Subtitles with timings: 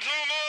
[0.00, 0.47] gentlemen.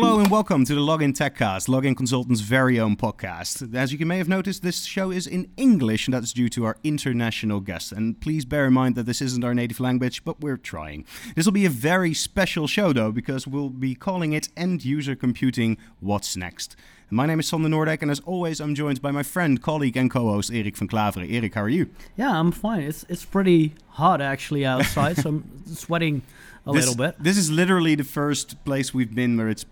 [0.00, 3.74] Hello and welcome to the Login Techcast, Login Consultants' very own podcast.
[3.74, 6.76] As you may have noticed, this show is in English, and that's due to our
[6.84, 7.90] international guests.
[7.90, 11.04] And please bear in mind that this isn't our native language, but we're trying.
[11.34, 15.16] This will be a very special show, though, because we'll be calling it End User
[15.16, 16.76] Computing What's Next.
[17.10, 20.08] My name is Sander Noordijk, and as always, I'm joined by my friend, colleague, and
[20.08, 21.28] co-host Erik van Klaveren.
[21.28, 21.90] Erik, how are you?
[22.16, 22.82] Yeah, I'm fine.
[22.82, 26.22] It's it's pretty hot actually outside, so I'm sweating
[26.66, 27.16] a this, little bit.
[27.18, 29.64] This is literally the first place we've been where it's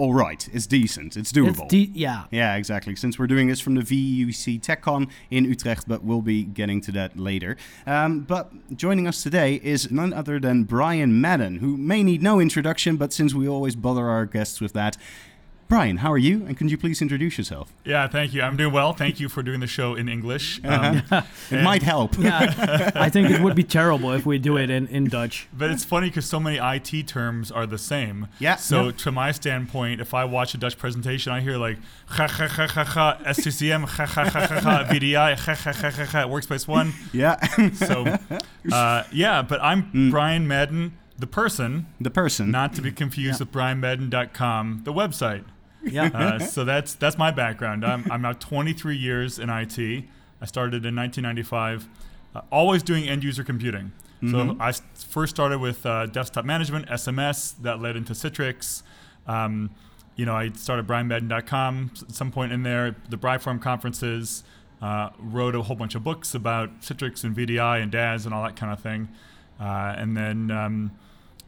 [0.00, 0.48] all right.
[0.50, 1.14] It's decent.
[1.14, 1.64] It's doable.
[1.64, 2.24] It's de- yeah.
[2.30, 2.96] Yeah, exactly.
[2.96, 6.92] Since we're doing this from the VUC TechCon in Utrecht, but we'll be getting to
[6.92, 7.58] that later.
[7.86, 12.40] Um, but joining us today is none other than Brian Madden, who may need no
[12.40, 14.96] introduction, but since we always bother our guests with that,
[15.70, 16.44] Brian, how are you?
[16.46, 17.72] And can you please introduce yourself?
[17.84, 18.42] Yeah, thank you.
[18.42, 18.92] I'm doing well.
[18.92, 20.60] Thank you for doing the show in English.
[20.64, 21.02] Um,
[21.50, 22.18] it might help.
[22.18, 25.46] Yeah, I think it would be terrible if we do it in, in Dutch.
[25.56, 28.26] But it's funny because so many IT terms are the same.
[28.40, 28.56] Yeah.
[28.56, 28.90] So Yeah.
[28.98, 32.66] to my standpoint, if I watch a Dutch presentation, I hear like ha ha ha
[32.66, 36.66] ha ha SCCM ha ha ha ha ha VDI ha ha ha ha ha Workspace
[36.66, 36.92] One.
[37.12, 37.36] Yeah.
[37.74, 38.06] So
[38.72, 42.50] uh, yeah, but I'm Brian Madden, the person, the person.
[42.50, 45.44] not to be confused with brianmadden.com, the website.
[45.82, 46.10] Yeah.
[46.12, 47.84] Uh, so that's that's my background.
[47.84, 50.04] I'm, I'm now 23 years in IT.
[50.42, 51.88] I started in 1995,
[52.34, 53.92] uh, always doing end user computing.
[54.30, 58.82] So I first started with uh, desktop management, SMS, that led into Citrix.
[59.26, 59.70] Um,
[60.14, 64.44] you know, I started brianmadden.com at some point in there, the Briforum conferences,
[64.82, 68.42] uh, wrote a whole bunch of books about Citrix and VDI and DAS and all
[68.42, 69.08] that kind of thing.
[69.58, 70.90] Uh, and then, um,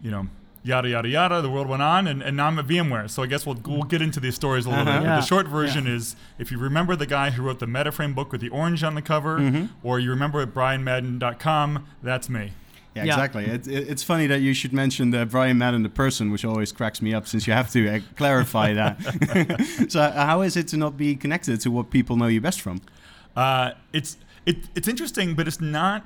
[0.00, 0.27] you know,
[0.64, 3.10] yada, yada, yada, the world went on, and, and now I'm at VMware.
[3.10, 4.98] So I guess we'll, we'll get into these stories a little Uh-huh.
[5.00, 5.06] bit.
[5.06, 5.16] Yeah.
[5.16, 8.41] The short version is if you remember the guy who wrote the Metaframe book with
[8.41, 9.66] the orange on the cover, Mm-hmm.
[9.83, 12.52] or you remember at brianmadden.com, that's me.
[12.95, 13.12] Yeah, Yeah.
[13.14, 13.45] exactly.
[13.46, 16.72] It, it, it's funny that you should mention the Brian Madden, the person, which always
[16.72, 19.01] cracks me up since you have to uh, clarify that.
[19.89, 22.61] so, uh, how is it to not be connected to what people know you best
[22.61, 22.80] from?
[23.34, 26.05] Uh, it's it, it's interesting, but it's not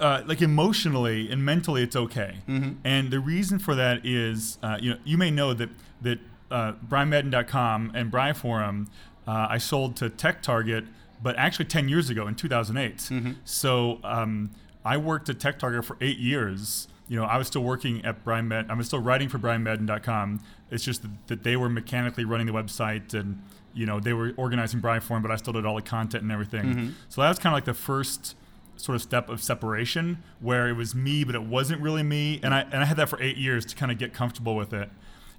[0.00, 1.82] uh, like emotionally and mentally.
[1.82, 2.38] It's okay,
[2.84, 5.70] and the reason for that is uh, you know you may know that
[6.02, 6.18] that
[6.50, 8.86] uh, BrianMadden.com and Briforum
[9.26, 10.84] uh, I sold to Tech Target,
[11.22, 13.10] but actually ten years ago in 2008.
[13.44, 14.50] So um,
[14.84, 16.88] I worked at Tech Target for eight years.
[17.08, 18.70] You know, I was still working at Brian Madden.
[18.70, 20.40] I was still writing for BrianMadden.com.
[20.70, 23.42] It's just that, that they were mechanically running the website and
[23.74, 26.94] you know they were organizing Briforum, but I still did all the content and everything.
[27.08, 28.36] So that was kind of like the first
[28.80, 32.40] sort of step of separation where it was me, but it wasn't really me.
[32.42, 34.72] And I and I had that for eight years to kind of get comfortable with
[34.72, 34.88] it.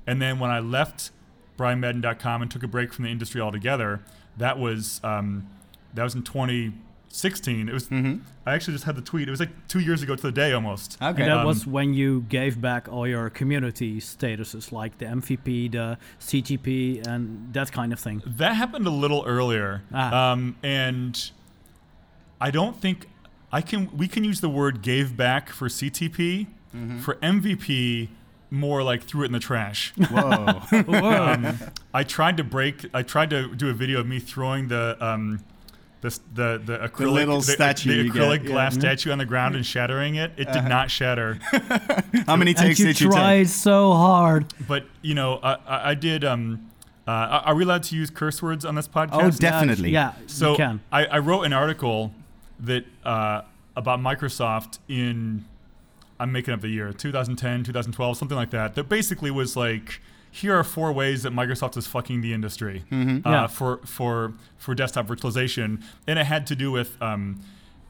[0.05, 1.11] And then when I left
[1.57, 4.01] BrianMadden.com and took a break from the industry altogether,
[4.37, 5.47] that was um,
[5.93, 7.69] that was in 2016.
[7.69, 9.27] It was I actually just had the tweet.
[9.27, 10.97] It was like two years ago to the day almost.
[11.01, 11.23] Okay.
[11.23, 15.71] And that Um, was when you gave back all your community statuses, like the MVP,
[15.71, 18.21] the CTP, and that kind of thing.
[18.25, 20.31] That happened a little earlier, Ah.
[20.31, 21.31] um, and
[22.41, 23.07] I don't think
[23.51, 23.95] I can.
[23.95, 26.47] We can use the word "gave back" for CTP.
[27.01, 28.09] For MVP,
[28.51, 29.91] more like threw it in the trash.
[30.11, 30.61] Whoa.
[30.71, 31.57] um,
[31.93, 32.85] I tried to break.
[32.93, 35.43] I tried to do a video of me throwing the um,
[36.01, 38.49] the the the acrylic little the, statue the you get, acrylic yeah.
[38.51, 40.31] glass statue on the ground and shattering it.
[40.37, 41.39] It did not shatter.
[42.27, 43.47] How many And takes you did you tried take?
[43.47, 44.53] so hard.
[44.67, 46.23] But you know, I, I, I did.
[46.23, 46.69] Um,
[47.07, 49.23] uh, are are we allowed to use curse words on this podcast?
[49.23, 49.89] Oh, definitely.
[49.89, 50.81] Yeah, So you can.
[50.91, 52.13] I, I wrote an article
[52.61, 53.41] that uh,
[53.75, 55.45] about Microsoft in
[56.19, 58.75] I'm making up the year 2010, 2012, something like that.
[58.75, 62.95] That basically was like, here are four ways that Microsoft is fucking the industry uh,
[63.25, 63.47] Yeah.
[63.47, 67.01] for for for desktop virtualization, and it had to do with.
[67.01, 67.39] Um,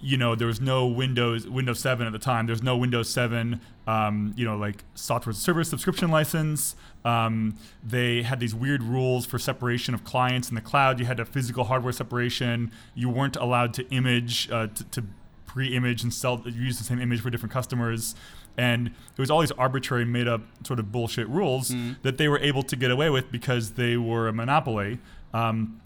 [0.01, 2.45] you know, there was no Windows Windows 7 at the time.
[2.45, 6.75] There's no Windows 7, um, you know, like software service subscription license.
[7.03, 10.99] Um, they had these weird rules for separation of clients in the cloud.
[10.99, 12.72] You had a physical hardware separation.
[12.96, 15.03] You weren't allowed to image uh, to, to
[15.46, 18.16] pre-image and sell use the same image for different customers.
[18.57, 21.69] And it was all these arbitrary, made-up sort of bullshit rules
[22.03, 24.99] that they were able to get away with because they were a monopoly.
[25.34, 25.81] Um,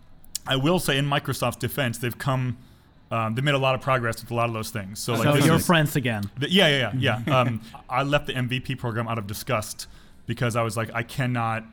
[0.48, 2.58] I will say, in Microsoft's defense, they've come.
[3.14, 5.00] Um, they made a lot of progress with a lot of those things.
[5.00, 6.24] So, like, so this you're is- friends again.
[6.40, 7.40] the- yeah, yeah, yeah, yeah.
[7.42, 9.88] um, I left the MVP program out of disgust
[10.26, 11.64] because I was like, I cannot.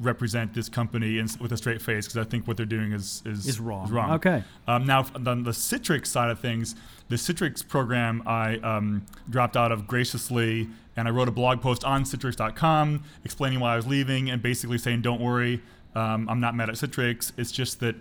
[0.00, 3.20] represent this company in, with a straight face because I think what they're doing is
[3.26, 3.86] is, Is wrong.
[3.86, 4.12] Is wrong.
[4.12, 4.44] Okay.
[4.68, 6.76] Um, now, on the Citrix side of things,
[7.08, 11.82] the Citrix program I um, dropped out of graciously, and I wrote a blog post
[11.84, 15.60] on Citrix.com explaining why I was leaving and basically saying, "Don't worry,
[15.96, 17.32] um, I'm not mad at Citrix.
[17.36, 17.96] It's just that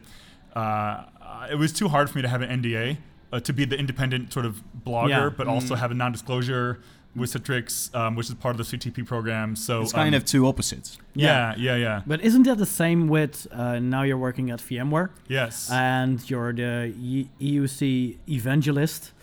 [0.58, 2.98] uh, it was too hard for me to have an NDA
[3.32, 4.54] uh, to be the independent sort of
[4.86, 5.30] blogger, Yeah.
[5.38, 6.80] but also have a non-disclosure."
[7.16, 10.24] With Citrix, um, which is part of the CTP program, so It's kind um, of
[10.26, 11.00] two opposites.
[11.16, 15.10] yeah, yeah, yeah, But isn't that the same with uh, now you're working at VMware
[15.28, 19.14] yes, and you're the E- EUC evangelist?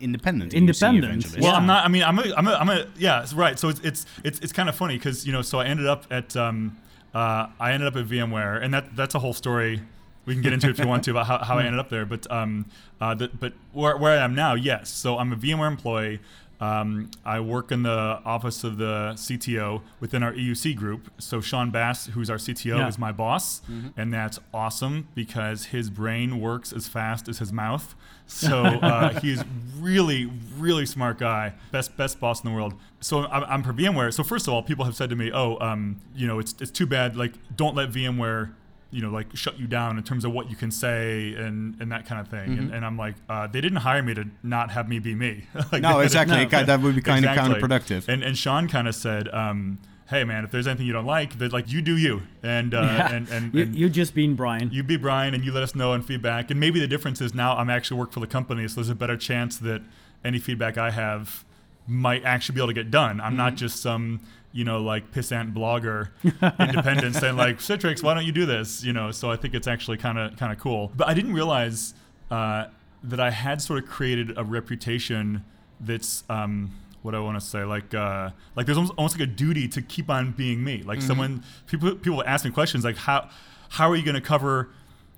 [0.00, 0.54] Independent.
[0.54, 1.24] Independent.
[1.24, 1.40] EUC.
[1.42, 1.58] Well, Yeah.
[1.58, 1.84] I'm not.
[1.84, 3.58] I mean, I'm a, I'm a, I'm a yeah, it's right.
[3.58, 6.06] So it's it's it's, it's kind of funny because you know, so I ended up
[6.10, 6.78] at um,
[7.14, 9.82] uh, I ended up at VMware, and that that's a whole story.
[10.24, 11.88] We can get into it if you want to about how, how I ended up
[11.90, 12.04] there.
[12.06, 12.66] But um,
[13.00, 14.88] uh, the, but where, where I am now, yes.
[14.90, 16.20] So I'm a VMware employee.
[16.60, 21.10] Um, I work in the office of the CTO within our EUC group.
[21.18, 22.86] So Shawn Bass, who's our CTO, Yeah.
[22.86, 23.62] is my boss,
[23.96, 27.96] and that's awesome because his brain works as fast as his mouth.
[28.26, 29.42] So uh, he's
[29.76, 32.74] really, really smart guy, best best boss in the world.
[33.00, 34.14] So I'm, I'm for VMware.
[34.14, 36.70] So first of all, people have said to me, "Oh, um, you know, it's it's
[36.70, 37.16] too bad.
[37.16, 38.52] Like, don't let VMware."
[38.92, 41.90] You know, like shut you down in terms of what you can say and, and
[41.90, 42.58] that kind of thing.
[42.58, 45.46] And, and I'm like, uh, they didn't hire me to not have me be me.
[45.72, 46.44] like, No, exactly.
[46.46, 46.64] No.
[46.64, 47.56] That would be kind Exactly.
[47.56, 48.06] of counterproductive.
[48.08, 49.78] And and Shawn kind of said, um,
[50.10, 52.80] "Hey man, if there's anything you don't like, that like you do you, and uh,
[52.82, 53.12] Yeah.
[53.14, 54.70] and and, You, and you just been Brian.
[54.70, 56.50] you be Brian, and you let us know and feedback.
[56.50, 58.94] And maybe the difference is now I'm actually work for the company, so there's a
[58.94, 59.80] better chance that
[60.22, 61.44] any feedback I have
[61.86, 63.20] might actually be able to get done.
[63.20, 64.20] I'm not just some
[64.52, 66.10] you know like pissant blogger
[66.60, 68.84] independent saying like Citrix, why don't you do this?
[68.84, 70.92] You know, so I think it's actually kind of kind of cool.
[70.94, 71.94] But I didn't realize
[72.30, 72.66] uh,
[73.04, 75.44] that I had sort of created a reputation
[75.80, 79.32] that's um, what I want to say, like uh, like there's almost, almost like a
[79.32, 80.82] duty to keep on being me.
[80.82, 83.28] Like someone people people ask me questions like how
[83.70, 84.70] how are you going to cover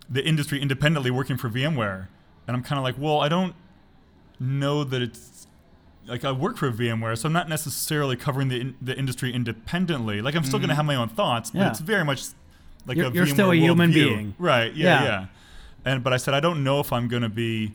[0.09, 2.09] the industry independently working for VMware?
[2.47, 3.55] And I'm kind of like, well, I don't
[4.39, 5.19] know that it's
[6.07, 10.21] like I work for VMware, so I'm not necessarily covering the in, the industry independently.
[10.23, 11.71] Like I'm still going to have my own thoughts, but Yeah.
[11.71, 12.25] it's very much
[12.87, 13.95] like You're- a you're VMware still a human worldview.
[13.95, 14.35] being.
[14.39, 14.75] right?
[14.75, 15.05] Yeah, Yeah.
[15.05, 15.27] yeah,
[15.85, 17.73] And but I said I don't know if I'm going to be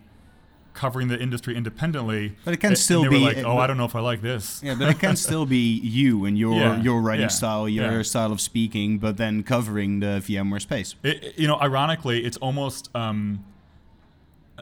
[0.75, 2.35] covering the industry independently.
[2.45, 3.85] But it can And- still and they be- were like, oh, but- I don't know
[3.85, 4.61] if I like this.
[4.63, 7.91] Yeah, but it can still be you and your Yeah, your writing yeah, style, your
[7.97, 8.01] yeah.
[8.03, 10.95] style of speaking, but then covering the VMware space.
[11.03, 13.43] It, it- you know, ironically, it's almost um,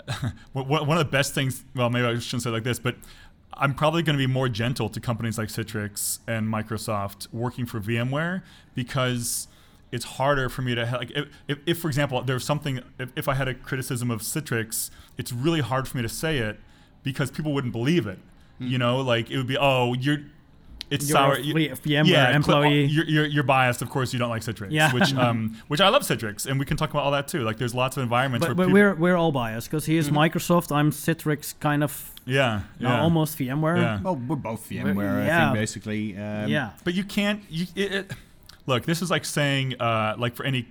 [0.53, 1.63] one one of the best things.
[1.75, 2.95] Well, maybe I shouldn't say it like this, but
[3.59, 7.79] I'm probably going to be more gentle to companies like Citrix and Microsoft working for
[7.79, 8.43] VMware
[8.75, 9.47] because
[9.91, 13.27] it's harder for me to like if, if, if for example there's something if, if
[13.27, 16.59] I had a criticism of Citrix, it's really hard for me to say it
[17.03, 18.19] because people wouldn't believe it.
[18.59, 18.77] You mm-hmm.
[18.79, 20.19] know, like it would be oh you're.
[20.89, 21.39] It's You're sour.
[21.39, 22.85] you- V- VMware cl- employee.
[22.85, 24.13] You're, you're, you're biased, of course.
[24.13, 24.93] You don't like Citrix, Yeah.
[24.93, 27.41] which um, which I love Citrix, and we can talk about all that too.
[27.41, 29.97] Like, there's lots of environments but where but people, we're we're all biased because he
[29.97, 30.73] is Microsoft.
[30.73, 33.77] I'm Citrix, kind of yeah, no, yeah, almost VMware.
[33.77, 34.01] Yeah.
[34.01, 35.47] Well, we're both VMware, I yeah.
[35.49, 36.15] think, basically.
[36.17, 36.71] Um, yeah.
[36.85, 37.41] But you can't.
[37.49, 38.11] You, it, it,
[38.65, 40.67] look, this is like saying, uh, like for any,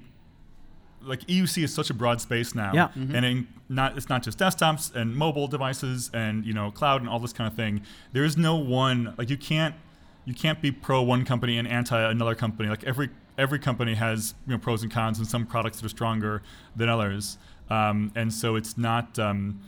[1.03, 2.89] like EUC is such a broad space now, Yeah.
[2.95, 7.11] and in not it's not just desktops and mobile devices and you know cloud and
[7.11, 7.83] all this kind of thing.
[8.13, 9.75] There is no one like you can't
[10.27, 12.69] you can't be pro one company and anti another company.
[12.69, 13.09] Like every
[13.39, 16.43] every company has you know pros and cons, and some products that are stronger
[16.77, 17.39] than others.
[17.71, 19.19] Um, and so it's not.
[19.19, 19.63] Um,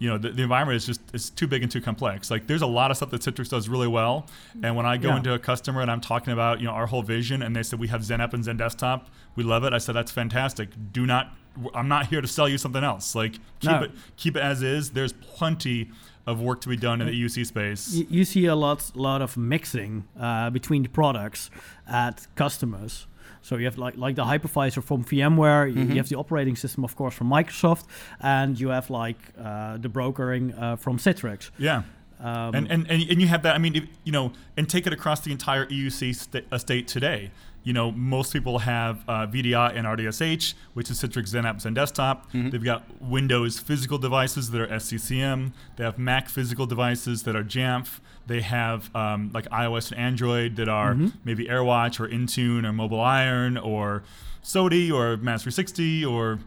[0.00, 2.30] you know, the, the environment is just it's too big and too complex.
[2.30, 4.26] Like there's a lot of stuff that Citrix does really well.
[4.62, 5.16] And when I go Yeah.
[5.16, 7.80] into a customer and I'm talking about, you know, our whole vision and they said
[7.80, 9.72] we have XenApp and XenDesktop, we love it.
[9.72, 10.68] I said that's fantastic.
[10.92, 11.34] Do not
[11.74, 13.16] I'm not here to sell you something else.
[13.16, 13.82] Like keep No.
[13.82, 14.90] it keep it as is.
[14.90, 15.90] There's plenty
[16.30, 17.92] of work to be done in the EUC space.
[17.94, 21.50] You, you see a lot lot of mixing uh, between the products
[21.86, 23.06] at customers.
[23.42, 26.84] So you have like like the hypervisor from VMware, you- you have the operating system,
[26.84, 27.84] of course, from Microsoft,
[28.20, 31.50] and you have like uh, the brokering uh, from Citrix.
[31.58, 31.82] Yeah.
[32.20, 33.54] Um, and, and, and you have that.
[33.54, 37.30] I mean, if, you know, and take it across the entire EUC sta- estate today.
[37.64, 42.30] You know, most people have uh, VDI and RDSH, which is Citrix XenApps and Desktop.
[42.32, 45.52] They've got Windows physical devices that are SCCM.
[45.76, 47.98] They have Mac physical devices that are Jamf.
[48.26, 50.94] They have um, like iOS and Android that are
[51.24, 54.02] maybe AirWatch or Intune or MobileIron or
[54.42, 56.38] SOTI or MaaS360 or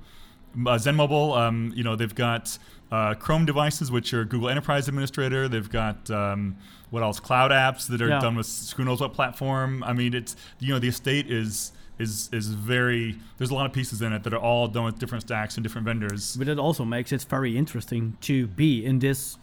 [0.55, 1.37] uh, XenMobile.
[1.37, 2.57] Um, you know, they've got
[2.91, 5.47] uh, Chrome devices, which are Google Enterprise Administrator.
[5.47, 6.57] They've got um,
[6.89, 7.19] what else?
[7.19, 8.19] Cloud apps that are Yeah.
[8.19, 9.83] done with who knows what platform.
[9.83, 13.15] I mean, it's you know the estate is is is very.
[13.37, 15.63] There's a lot of pieces in it that are all done with different stacks and
[15.63, 16.35] different vendors.
[16.35, 19.37] but it also makes it very interesting to be in this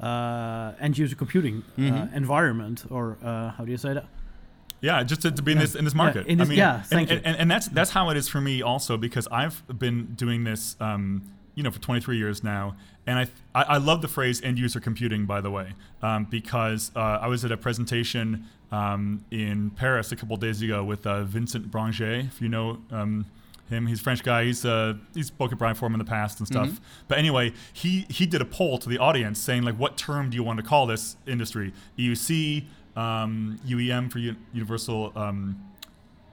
[0.00, 4.06] uh, end user computing uh, environment, or uh, how do you say that?
[4.84, 6.26] Yeah, just to, to be in this in this market.
[6.26, 7.16] in this- I mean, yeah, and, thank you.
[7.16, 10.44] and, and, and that's that's how it is for me also because I've been doing
[10.44, 11.22] this, um,
[11.54, 12.76] you know, for 23 years now,
[13.06, 15.72] and I, I I love the phrase end user computing by the way,
[16.02, 20.84] um, because uh, I was at a presentation um, in Paris a couple days ago
[20.84, 22.78] with uh, Vincent Branger, if you know.
[22.90, 23.24] Um,
[23.70, 24.44] him, he's a French guy.
[24.44, 26.68] He's uh, he's spoken Briforum in the past and stuff.
[27.08, 30.36] But anyway, he he did a poll to the audience saying like, what term do
[30.36, 31.72] you want to call this industry?
[31.98, 32.64] EUC,
[32.96, 35.56] um, UEM for u- Universal um,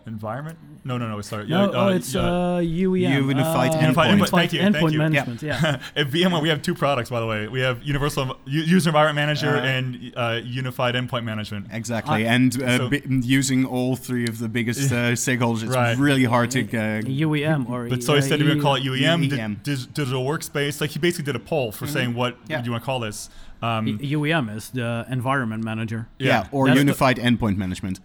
[0.07, 0.57] Environment?
[0.83, 1.21] No, no, no.
[1.21, 1.45] Sorry.
[1.47, 3.27] No, uh, oh, it's uh, uh, UEM.
[3.27, 3.81] Unified uh, Endpoint.
[3.83, 4.29] Unified Endpoint.
[4.29, 4.97] Thank you, Endpoint thank you.
[4.97, 5.09] Yeah.
[5.09, 5.41] management.
[5.43, 5.79] Yeah.
[5.95, 7.47] At VMware, we have two products, by the way.
[7.47, 11.67] We have Universal U- User Environment Manager Uh, and uh, Unified Endpoint Management.
[11.71, 15.75] Exactly, I- and uh, So- bi- using all three of the biggest uh, stakeholders, it's
[15.75, 15.95] Right.
[15.95, 16.61] really hard to.
[16.61, 19.37] Uh, UEM or But so he said we're going to call it EU UEM, di-
[19.37, 19.61] UEM.
[19.61, 20.81] dis- digital workspace.
[20.81, 22.51] Like he basically did a poll for saying what Mm-hmm.
[22.51, 22.61] Yeah.
[22.61, 23.29] do you want to call this.
[23.61, 26.07] Um, UEM is the environment manager.
[26.19, 26.27] yeah.
[26.27, 26.47] yeah.
[26.51, 27.99] or That's the- unified endpoint management.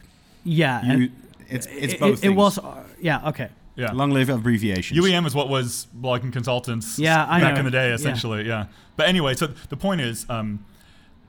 [0.44, 1.12] Yeah, You, and
[1.48, 2.22] it's it's it, both.
[2.24, 2.58] it, it was.
[2.58, 3.28] Uh, yeah.
[3.28, 3.48] Okay.
[3.74, 3.92] yeah.
[3.92, 4.98] long live abbreviations.
[5.00, 7.60] UEM is what was Login Consultants Yeah, I back know.
[7.60, 8.46] in the day, essentially.
[8.46, 8.66] Yeah.
[8.96, 10.64] But anyway, so the point is, um,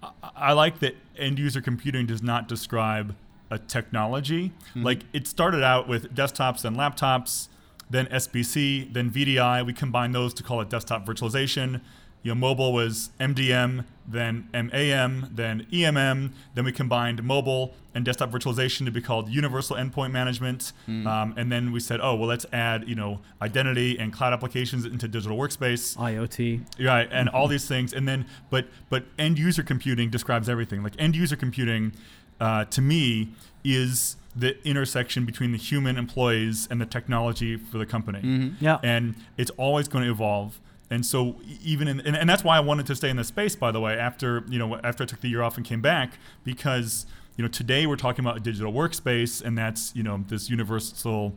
[0.03, 3.15] I, I like that end user computing does not describe
[3.50, 4.50] a technology.
[4.69, 4.84] Mm-hmm.
[4.84, 7.48] Like it started out with desktops and laptops,
[7.89, 9.65] then SBC, then VDI.
[9.65, 11.81] We combined those to call it desktop virtualization.
[12.27, 16.31] You know, mobile was MDM, then MAM, then EMM.
[16.55, 20.74] Then we combined mobile and desktop virtualization to be called Universal Endpoint Management.
[20.88, 24.84] Um, and then we said, oh well, let's add you know identity and cloud applications
[24.84, 25.96] into digital workspace.
[25.96, 26.86] IoT.
[26.86, 30.84] Right, and all these things, and then but but end user computing describes everything.
[30.84, 31.93] Like end user computing,
[32.41, 33.29] uh, to me,
[33.63, 38.51] is the intersection between the human employees and the technology for the company.
[38.60, 38.79] Yeah.
[38.84, 40.60] and it's always going to evolve.
[40.89, 43.56] And so even in and, and that's why I wanted to stay in this space.
[43.56, 46.13] By the way, after you know after I took the year off and came back,
[46.44, 50.50] because you know today we're talking about a digital workspace, and that's you know this
[50.50, 51.36] universal.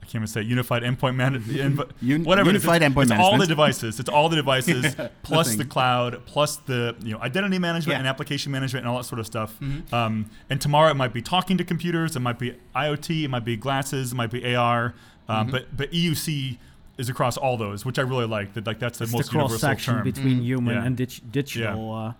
[0.00, 1.80] I can't even say unified endpoint management.
[2.02, 2.48] Un- whatever.
[2.48, 4.00] unified it's, endpoint it's all the devices.
[4.00, 7.98] It's all the devices plus the cloud plus the you know identity management Yeah.
[7.98, 9.54] and application management and all that sort of stuff.
[9.60, 9.94] Mm-hmm.
[9.94, 12.16] Um, and tomorrow it might be talking to computers.
[12.16, 13.24] It might be IoT.
[13.24, 14.12] It might be glasses.
[14.12, 14.86] It might be AR.
[14.86, 14.94] Um,
[15.28, 15.50] Mm-hmm.
[15.50, 16.56] But but EUC
[16.98, 18.52] is across all those, which I really like.
[18.54, 20.04] That like that's the It's the most cross universal section term.
[20.04, 20.84] between human Yeah.
[20.84, 21.94] and dig- digital.
[21.94, 22.12] Uh,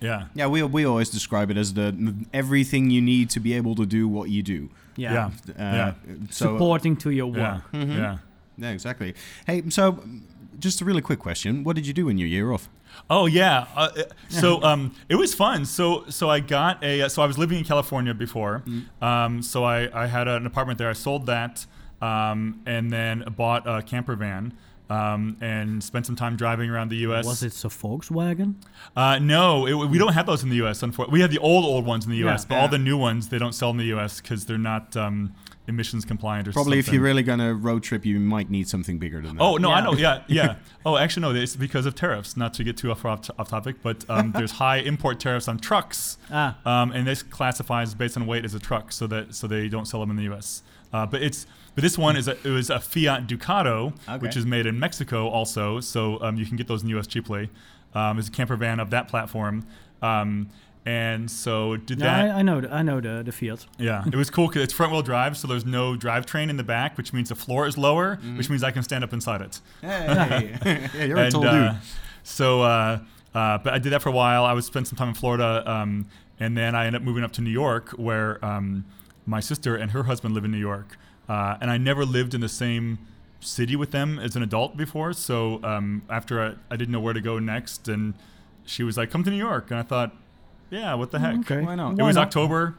[0.00, 0.26] yeah.
[0.34, 1.92] Yeah, we we always describe it as the
[2.32, 4.68] everything you need to be able to do what you do.
[4.96, 5.12] yeah.
[5.12, 5.24] Yeah.
[5.26, 5.92] Uh, Yeah.
[6.30, 7.54] So Supporting to your Yeah.
[7.54, 7.62] work.
[7.72, 8.18] Yeah.
[8.58, 9.14] yeah, exactly.
[9.46, 10.02] Hey, so
[10.58, 12.68] just a really quick question: What did you do in your year off?
[13.08, 13.66] Oh yeah.
[13.76, 15.64] Uh, uh, so um, it was fun.
[15.64, 17.02] So so I got a.
[17.02, 18.62] uh, So I was living in California before.
[19.00, 20.90] Um, so I, I had an apartment there.
[20.90, 21.66] I sold that,
[22.00, 24.54] um, and then bought a camper van.
[24.88, 27.24] Um, and spent some time driving around the U.S.
[27.24, 28.56] Was it a Volkswagen?
[28.96, 30.82] Uh, no, it, we don't have those in the U.S.
[30.82, 32.46] Unfortunately, we have the old old ones in the U.S., Yeah.
[32.56, 34.20] but all the new ones they don't sell in the U.S.
[34.20, 35.32] because they're not um,
[35.68, 39.20] emissions compliant or Probably, if you're really gonna road trip, you might need something bigger
[39.20, 39.42] than that.
[39.44, 39.92] Oh no, I know.
[39.92, 40.56] Yeah, yeah.
[40.84, 41.34] Oh, actually, no.
[41.40, 42.36] It's because of tariffs.
[42.36, 45.58] Not to get too off off, off topic, but um, there's high import tariffs on
[45.60, 46.58] trucks, Ah.
[46.64, 49.86] um, and this classifies based on weight as a truck, so that so they don't
[49.86, 50.64] sell them in the U.S.
[50.92, 54.44] Uh, but it's but this one is a, it was a Fiat Ducato, which is
[54.46, 57.06] made in Mexico also, so um, you can get those in the U.S.
[57.06, 57.48] cheaply.
[57.94, 59.66] Um, it's a camper van of that platform.
[60.02, 60.48] Um,
[60.86, 62.34] and so did Yeah, that.
[62.36, 62.60] I, I know.
[62.62, 63.66] The, I know the the Fiat.
[63.78, 66.64] Yeah, it was cool because it's front wheel drive, so there's no drivetrain in the
[66.64, 69.60] back, which means the floor is lower, which means I can stand up inside it.
[69.82, 70.58] Hey,
[70.94, 71.80] yeah, you're a tall uh, dude.
[72.22, 72.98] So, uh,
[73.34, 74.44] uh, but I did that for a while.
[74.44, 76.06] I was spent some time in Florida, um,
[76.38, 78.86] and then I ended up moving up to New York, where um,
[79.26, 80.96] my sister and her husband live in New York,
[81.30, 82.98] uh, and I never lived in the same
[83.38, 85.12] city with them as an adult before.
[85.12, 88.14] So um, after I, I didn't know where to go next, and
[88.64, 90.12] she was like, "Come to New York," and I thought,
[90.70, 91.60] "Yeah, what the heck?" Okay.
[91.62, 91.92] Why not?
[91.92, 92.26] It Why was not?
[92.26, 92.74] October,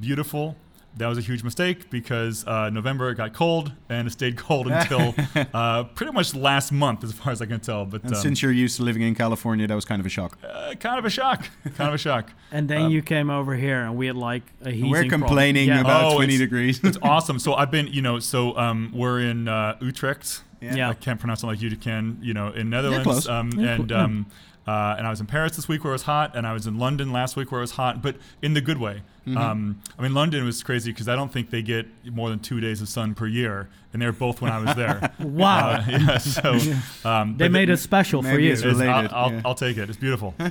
[0.00, 0.56] beautiful.
[0.96, 4.66] That was a huge mistake because uh, November it got cold and it stayed cold
[4.66, 5.14] until
[5.54, 7.84] uh, pretty much last month, as far as I can tell.
[7.86, 10.08] But And um, since you're used to living in California, that was kind of a
[10.08, 10.36] shock.
[10.44, 12.32] uh, kind of a shock, kind of a shock.
[12.52, 15.68] And then Um, you came over here, and we had like a heating We're complaining
[15.68, 15.80] Yeah.
[15.80, 16.80] about Oh, 20 it's- degrees.
[16.82, 17.38] It's awesome.
[17.38, 20.42] So I've been, you know, so um, we're in uh, Utrecht.
[20.60, 20.90] Yeah.
[20.90, 23.04] I can't pronounce it like you can, you know, in Netherlands.
[23.04, 23.28] close.
[23.28, 23.96] Um, Yeah, and cool.
[23.96, 24.26] um,
[24.66, 26.66] uh, and I was in Paris this week where it was hot, and I was
[26.66, 29.02] in London last week where it was hot, but in the good way.
[29.26, 29.36] Mm-hmm.
[29.36, 32.60] Um, I mean, London was crazy because I don't think they get more than two
[32.60, 35.10] days of sun per year, and they're both when I was there.
[35.20, 35.70] Wow.
[35.70, 36.18] Uh, yeah.
[36.18, 36.58] So
[37.08, 38.52] um, they made it special for you.
[38.52, 39.42] it's it's- related, I'll, I'll, yeah.
[39.44, 39.88] I'll take it.
[39.88, 40.34] It's beautiful.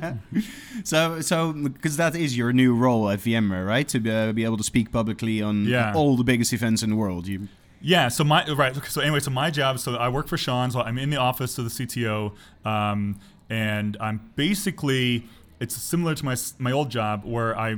[0.83, 3.87] So, so because that is your new role at VMware, right?
[3.89, 5.93] To be, uh, be able to speak publicly on Yeah.
[5.93, 7.27] all the biggest events in the world.
[7.27, 7.47] You,
[7.81, 8.07] Yeah.
[8.07, 8.75] So my right.
[8.85, 9.79] So anyway, so my job.
[9.79, 10.71] So I work for Shawn.
[10.71, 12.33] So I'm in the office of the CTO,
[12.65, 15.25] um, and I'm basically
[15.59, 17.77] it's similar to my my old job where I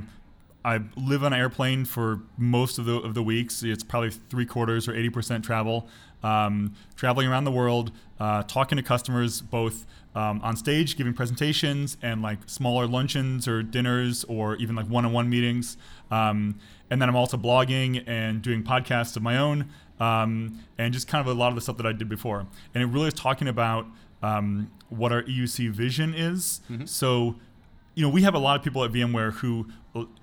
[0.63, 3.63] I live on an airplane for most of the of the weeks.
[3.63, 5.88] It's probably three quarters or eighty percent travel,
[6.24, 11.98] um, traveling around the world, uh, talking to customers both um, on stage, giving presentations,
[12.01, 15.78] and like smaller luncheons or dinners, or even like one-on-one meetings.
[16.12, 16.60] Um,
[16.90, 21.25] and then I'm also blogging and doing podcasts of my own, um, and just kind
[21.25, 22.46] of a lot of the stuff that I did before.
[22.75, 23.88] And it really is talking about
[24.22, 26.62] um, what our EUC vision is.
[26.86, 27.36] So
[27.94, 29.68] you know, we have a lot of people at VMware who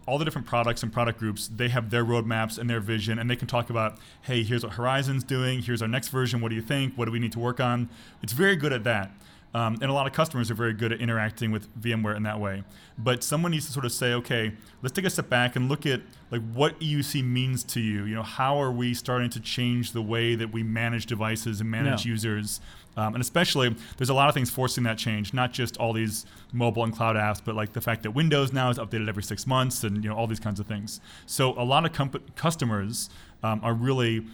[0.06, 3.28] all the different products and product groups, they have their roadmaps and their vision, and
[3.28, 6.54] they can talk about, hey, here's what Horizon's doing, here's our next version, what do
[6.54, 7.90] you think, what do we need to work on?
[8.22, 9.10] It's very good at that.
[9.54, 12.40] Um, and a lot of customers are very good at interacting with VMware in that
[12.40, 12.64] way.
[12.96, 14.52] But someone needs to sort of say, okay,
[14.82, 16.00] let's take a step back and look at
[16.30, 18.04] like what EUC means to you.
[18.04, 21.70] You know, how are we starting to change the way that we manage devices and
[21.70, 22.12] manage Yeah.
[22.12, 22.60] users?
[22.98, 26.26] Um, and especially, there's a lot of things forcing that change, not just all these
[26.52, 29.46] mobile and cloud apps, but like the fact that Windows now is updated every six
[29.46, 31.00] months, and you know all these kinds of things.
[31.24, 33.08] So a lot of comp- customers
[33.44, 34.26] um, are really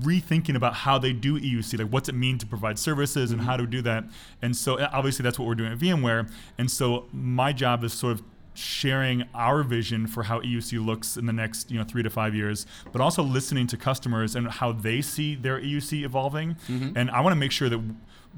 [0.00, 3.56] rethinking about how they do EUC, like what's it mean to provide services and how
[3.56, 4.04] to do that.
[4.40, 6.30] And so uh, obviously that's what we're doing at VMware.
[6.58, 8.22] And so my job is sort of
[8.54, 12.34] sharing our vision for how EUC looks in the next you know three to five
[12.34, 16.54] years, but also listening to customers and how they see their EUC evolving.
[16.68, 16.96] Mm-hmm.
[16.96, 17.80] And I want to make sure that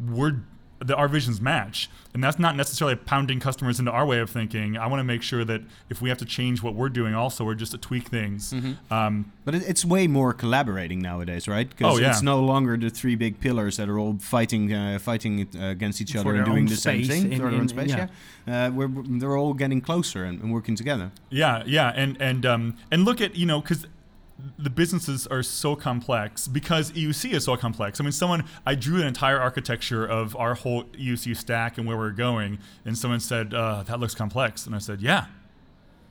[0.08, 0.40] we're
[0.80, 1.88] that our visions match.
[2.12, 4.76] And that's not necessarily pounding customers into our way of thinking.
[4.76, 7.44] I want to make sure that if we have to change what we're doing, also,
[7.44, 8.54] or just to tweak things.
[8.90, 11.68] Um, But it's way more collaborating nowadays, right?
[11.68, 12.10] Because Oh, yeah.
[12.10, 16.00] it's no longer the three big pillars that are all fighting, uh, fighting uh, against
[16.00, 17.90] each other and doing the same space thing in- for their own in- space.
[17.90, 18.06] Yeah,
[18.46, 18.66] yeah.
[18.66, 18.88] Uh, we're,
[19.18, 21.10] they're all getting closer and, and working together.
[21.30, 23.86] Yeah, yeah, and and um, and look at you know because
[24.58, 28.00] the businesses are so complex because EUC is so complex.
[28.00, 31.96] I mean, someone I drew an entire architecture of our whole EUC stack and where
[31.96, 35.26] we're going, and someone said uh, that looks complex, and I said, yeah.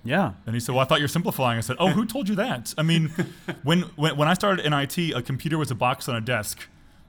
[0.05, 0.33] Yeah.
[0.45, 2.73] And he said, "Well, I thought you're simplifying." I said, "Oh, who told you that?"
[2.77, 3.07] I mean,
[3.63, 6.67] when, when when I started in IT, a computer was a box on a desk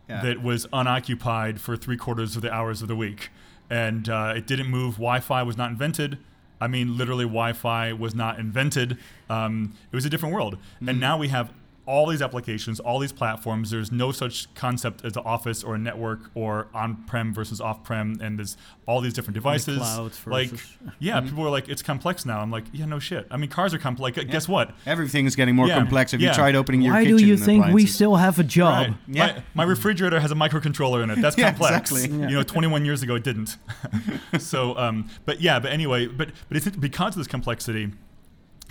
[0.09, 0.23] Yeah.
[0.23, 3.31] that was unoccupied for three quarters of the hours of the week,
[3.69, 4.95] and uh, it didn't move.
[4.95, 6.19] Wi-Fi was not invented.
[6.61, 8.99] I mean, literally, Wi-Fi was not invented.
[9.29, 11.51] Um, it was a different world, and now we have
[11.87, 13.71] all these applications, all these platforms.
[13.71, 18.39] There's no such concept as an office or a network or on-prem versus off-prem, and
[18.39, 19.79] there's all these different devices.
[19.79, 22.41] cloud like, versus- yeah, people are like, it's complex now.
[22.41, 23.27] I'm like, yeah, no shit.
[23.31, 24.17] I mean, cars are complex.
[24.17, 24.73] Like, guess what?
[24.87, 25.77] Everything is getting more Yeah.
[25.77, 26.13] complex.
[26.13, 26.31] Have Yeah.
[26.31, 27.13] you tried opening your kitchen?
[27.15, 28.89] Why do you think we still have a job?
[28.89, 28.97] Right.
[29.09, 29.27] Yeah.
[29.55, 31.21] My, my refrigerator has a microcontroller in it.
[31.21, 31.91] That's Yeah, complex.
[31.93, 32.19] exactly.
[32.19, 32.29] Yeah.
[32.29, 33.57] You know, 21 years ago it didn't.
[34.39, 37.93] so, um, but yeah, but anyway, but but it's because of this complexity.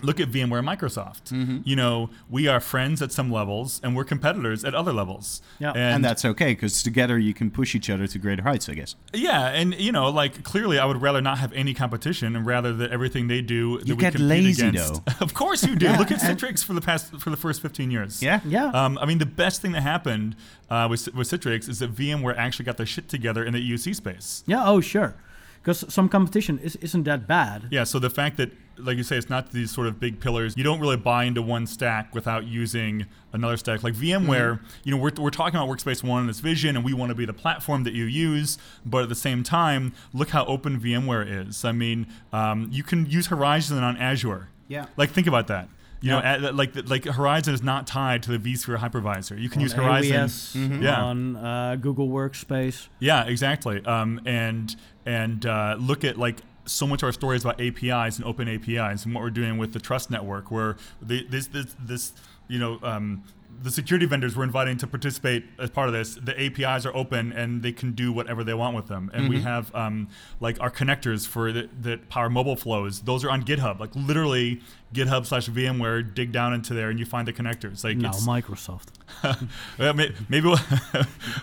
[0.04, 1.32] Look at VMware and Microsoft.
[1.32, 1.60] Mm-hmm.
[1.64, 5.42] You know, we are friends at some levels and we're competitors at other levels.
[5.60, 5.72] Yeah.
[5.76, 8.96] And that's okay because together you can push each other to greater heights, I guess.
[9.14, 12.74] yeah, and you know, like clearly, I would rather not have any competition, and rather
[12.74, 15.02] that everything they do that You we get compete lazy, against.
[15.22, 15.86] of course, you do.
[15.86, 15.98] yeah.
[15.98, 18.22] Look at Citrix for the past for the first 15 years.
[18.22, 18.42] Yeah.
[18.46, 18.66] Yeah.
[18.68, 20.36] Um, I mean, the best thing that happened
[20.70, 23.96] uh, with, with Citrix is that VMware actually got their shit together in the EUC
[23.96, 24.44] space.
[24.48, 24.64] yeah.
[24.66, 25.16] Oh, sure.
[25.64, 27.70] Because some competition is, isn't that bad.
[27.72, 30.58] Yeah, so the fact that, like you say, it's not these sort of big pillars,
[30.58, 33.82] you don't really buy into one stack without using another stack.
[33.82, 36.94] Like VMware, you know, we're, we're talking about Workspace ONE and its vision, and we
[36.94, 40.46] want to be the platform that you use, but at the same time, look how
[40.48, 41.64] open VMware is.
[41.64, 44.50] I mean, um, you can use Horizon on Azure.
[44.68, 44.88] Yeah.
[44.98, 45.70] Like, think about that.
[46.04, 49.40] You know, at, like like Horizon is not tied to the vSphere hypervisor.
[49.42, 50.28] You can On use Horizon.
[50.28, 51.02] AWS, Yeah.
[51.02, 52.88] on uh, Google Workspace.
[53.00, 53.84] Yeah, exactly.
[53.86, 58.26] Um, and and uh, look at like so much of our stories about APIs and
[58.26, 62.12] open APIs and what we're doing with the Trust Network, where the, this this this
[62.50, 62.80] you know.
[62.84, 63.24] Um,
[63.62, 66.16] the security vendors we're inviting to participate as part of this.
[66.16, 69.12] The APIs are open and they can do whatever they want with them.
[69.14, 73.02] And we have um, like our connectors for the, that power mobile flows.
[73.02, 73.80] Those are on GitHub.
[73.80, 74.62] Like literally,
[74.94, 76.14] GitHub slash VMware.
[76.14, 77.84] Dig down into there and you find the connectors.
[77.84, 78.88] Like No, it's, Microsoft.
[79.80, 80.60] well, may- maybe we'll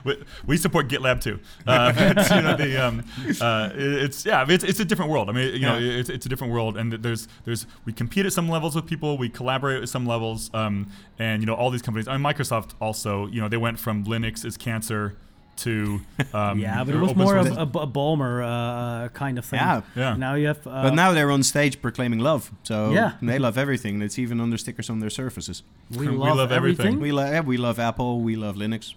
[0.47, 1.39] we- support GitLab too.
[1.67, 3.05] Uh, but, you know, the, um,
[3.41, 5.29] uh, it's yeah, it's, it's a different world.
[5.29, 5.99] I mean, you know, Yeah.
[5.99, 9.19] it's, it's a different world, and there's there's we compete at some levels with people,
[9.19, 12.09] we collaborate at some levels, um, and you know, all these companies.
[12.09, 15.17] I mean, Microsoft also, you know, they went from Linux is cancer
[15.65, 16.01] to
[16.35, 19.61] um, yeah, but it was more of a, a Ballmer uh, kind of thing.
[19.61, 19.83] Yeah.
[19.97, 20.17] Yeah.
[20.17, 20.67] Now you have.
[20.67, 22.51] Uh, But now they're on stage proclaiming love.
[22.65, 23.13] So Yeah.
[23.23, 24.03] they love everything.
[24.03, 25.63] It's even on the stickers on their surfaces.
[25.91, 26.87] we, we love, love everything.
[26.87, 27.01] everything.
[27.03, 28.21] We, lo- yeah, we love Apple.
[28.21, 28.95] We love Linux.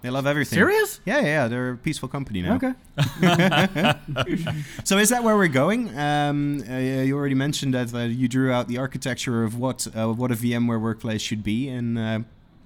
[0.00, 0.56] They love everything.
[0.56, 1.00] Serious?
[1.04, 1.48] Yeah, yeah.
[1.48, 2.54] They're a peaceful company now.
[2.56, 2.72] Okay.
[4.84, 5.88] So is that where we're going?
[5.98, 10.06] Um, uh, you already mentioned that uh, you drew out the architecture of what uh,
[10.12, 12.20] what a VMware workplace should be in, uh,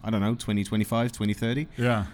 [0.04, 1.66] I don't know, 2025, 2030.
[1.78, 2.04] yeah.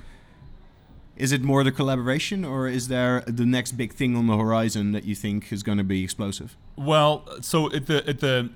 [1.18, 4.92] Is it more the collaboration, or is there the next big thing on the horizon
[4.92, 6.56] that you think is going to be explosive?
[6.76, 8.50] Well, so at the at the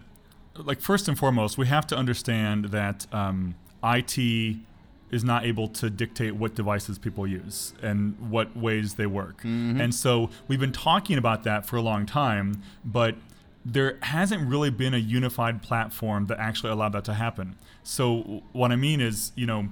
[0.57, 4.57] like first and foremost, we have to understand that um, IT
[5.11, 9.39] is not able to dictate what devices people use and what ways they work.
[9.39, 9.81] Mm-hmm.
[9.81, 13.17] And so we've been talking about that for a long time, but
[13.65, 17.57] there hasn't really been a unified platform that actually allowed that to happen.
[17.83, 19.69] So what I mean is, you know,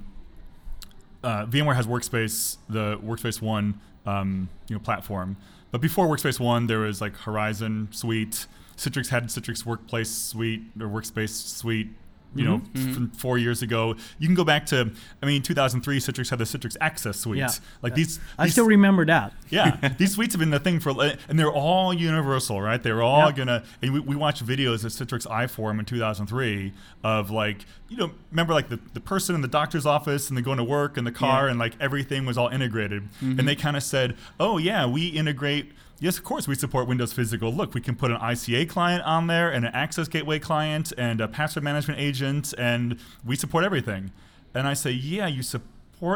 [1.23, 5.37] uh, VMware has Workspace, the Workspace One, um, you know, platform.
[5.71, 8.47] But before Workspace One, there was like Horizon Suite.
[8.77, 11.91] Citrix had Citrix Workplace Suite or Workspace Suite.
[12.35, 12.93] You know, Mm-hmm.
[12.95, 13.97] from four years ago.
[14.21, 14.91] You can go back to,
[15.21, 15.99] I mean, 2003.
[15.99, 17.39] Citrix had the Citrix Access Suite.
[17.41, 17.49] Yeah.
[17.83, 19.33] Like these, I still remember that.
[19.49, 20.91] yeah, these suites have been the thing for,
[21.29, 22.81] and they're all universal, right?
[22.81, 23.37] They're all Yep.
[23.37, 23.65] gonna.
[23.83, 28.55] And we, we watched videos at Citrix iForum in 2003 of like, you know, remember
[28.55, 31.11] like the, the person in the doctor's office and they going to work in the
[31.13, 31.51] car Yeah.
[31.51, 33.09] and like everything was all integrated.
[33.21, 35.73] And they kind of said, oh yeah, we integrate.
[36.03, 37.53] Yes, of course we support Windows Physical.
[37.53, 41.21] Look, we can put an ICA client on there and an Access Gateway client and
[41.21, 44.11] a password management agent, and we support everything.
[44.55, 45.69] And I say, yeah, you support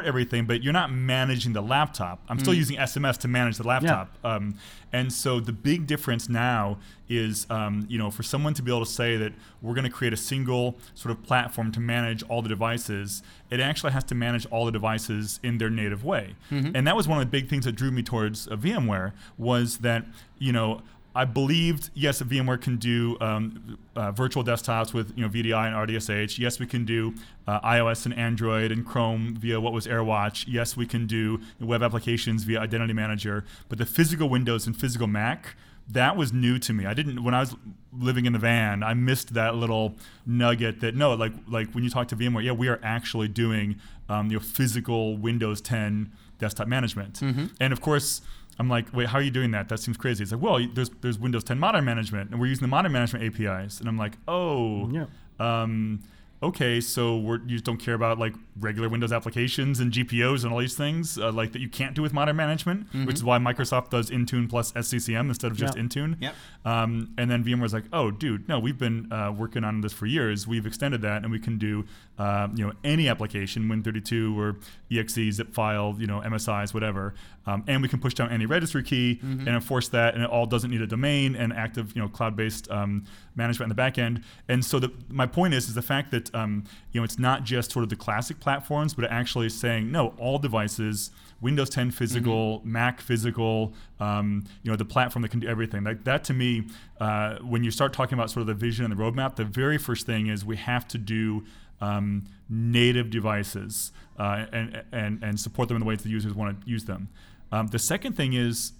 [0.03, 2.23] everything, but you're not managing the laptop.
[2.29, 4.09] I'm still using SMS to manage the laptop.
[4.25, 4.55] Um,
[4.93, 8.85] and so the big difference now is, um, you know, for someone to be able
[8.85, 12.41] to say that we're going to create a single sort of platform to manage all
[12.43, 16.35] the devices, it actually has to manage all the devices in their native way.
[16.77, 19.79] And that was one of the big things that drew me towards uh, VMware was
[19.79, 20.07] that,
[20.39, 20.81] you know,
[21.17, 25.89] I believed yes, VMware can do um, uh, virtual desktops with you know VDI and
[25.89, 26.39] RDSH.
[26.39, 27.15] Yes, we can do
[27.47, 30.47] uh, iOS and Android and Chrome via what was AirWatch.
[30.49, 33.45] Yes, we can do web applications via Identity Manager.
[33.69, 35.55] But the physical Windows and physical Mac,
[35.89, 36.85] that was new to me.
[36.85, 37.55] I didn't when I was
[37.97, 38.83] living in the van.
[38.83, 39.95] I missed that little
[40.27, 43.77] nugget that no, like like when you talk to VMware, yeah, we are actually doing
[44.09, 47.21] um, you know physical Windows 10 desktop management.
[47.61, 48.21] And of course.
[48.59, 49.69] I'm like, wait, how are you doing that?
[49.69, 50.23] That seems crazy.
[50.23, 53.25] It's like, well, there's there's Windows 10 Modern Management, and we're using the Modern Management
[53.25, 53.81] APIs.
[53.81, 55.07] And I'm like, oh, Yeah.
[55.41, 56.01] um,
[56.45, 60.53] okay, so we're, you just don't care about like regular Windows applications and GPOs and
[60.53, 63.39] all these things uh, like that you can't do with Modern Management, which is why
[63.39, 65.83] Microsoft does Intune plus SCCM instead of just Yeah.
[65.83, 66.17] Intune.
[66.21, 66.35] Yep.
[66.65, 70.07] Um, and then VMware's like, oh, dude, no, we've been uh, working on this for
[70.07, 70.47] years.
[70.47, 71.85] We've extended that, and we can do,
[72.19, 74.57] uh, you know, any application, Win32 or
[74.93, 77.15] exe, zip file, you know, MSIs, whatever,
[77.47, 80.47] um, and we can push down any registry key and enforce that, and it all
[80.47, 83.05] doesn't need a domain and active, you know, cloud-based um,
[83.35, 84.23] management in the back end.
[84.49, 87.45] And so the, my point is, is the fact that um, you know it's not
[87.45, 91.11] just sort of the classic platforms, but actually saying no, all devices.
[91.41, 95.85] Windows 10 physical, Mac physical, um, you know, the platform that can do everything.
[95.85, 96.69] Like that to me,
[97.01, 99.77] uh, when you start talking about sort of the vision and the roadmap, the very
[99.77, 101.45] first thing is we have to do
[101.83, 106.61] um, native devices uh, and, and, and support them in the ways the users want
[106.61, 107.09] to use them.
[107.53, 108.73] Um, the second thing is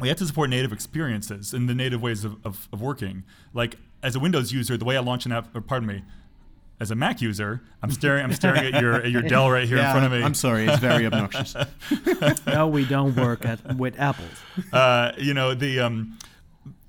[0.00, 3.24] we have to support native experiences and the native ways of, of, of working.
[3.52, 6.02] Like as a Windows user, the way I launch an app, or pardon me,
[6.80, 9.78] as a Mac user, I'm staring, I'm staring at your at your Dell right here
[9.78, 10.22] in front of me.
[10.22, 11.54] I'm sorry, it's very obnoxious.
[12.46, 14.26] no, we don't work at with Apple.
[14.72, 16.18] uh, you know the um,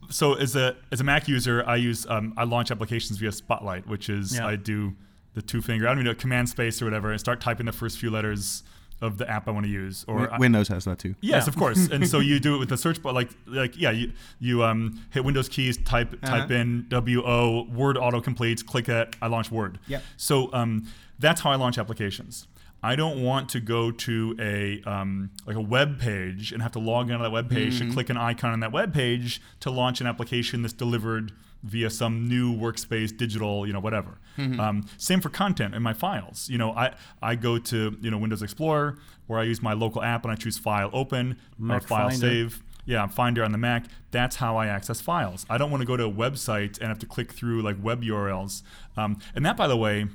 [0.09, 3.87] so as a as a Mac user, I use um, I launch applications via Spotlight,
[3.87, 4.47] which is Yeah.
[4.47, 4.95] I do
[5.35, 7.71] the two finger I don't even know command space or whatever, and start typing the
[7.71, 8.63] first few letters
[9.01, 10.05] of the app I want to use.
[10.07, 11.15] Or I- Windows has that too.
[11.21, 11.49] Yes, Yeah.
[11.49, 11.87] of course.
[11.87, 15.01] And so you do it with the search bar, like like yeah, you you um
[15.11, 16.53] hit Windows keys, type type Uh-huh.
[16.53, 19.79] in W O Word auto completes, click that, I launch Word.
[19.87, 20.03] Yep.
[20.17, 20.85] So um
[21.19, 22.47] that's how I launch applications.
[22.83, 26.79] I don't want to go to a um, like a web page and have to
[26.79, 30.01] log into that web page to click an icon on that web page to launch
[30.01, 31.31] an application that's delivered
[31.65, 34.19] via some new workspace digital you know whatever.
[34.37, 36.49] Um, same for content in my files.
[36.49, 38.97] You know i i go to you know windows explorer
[39.27, 41.37] where i use my local app and i choose file open
[41.69, 42.15] or file Finder.
[42.15, 42.63] save.
[42.85, 43.85] Yeah finder on the mac.
[44.11, 45.45] That's how i access files.
[45.49, 48.03] I don't want to go to a website and have to click through like web
[48.03, 48.61] urls
[48.97, 50.05] um, and that by the way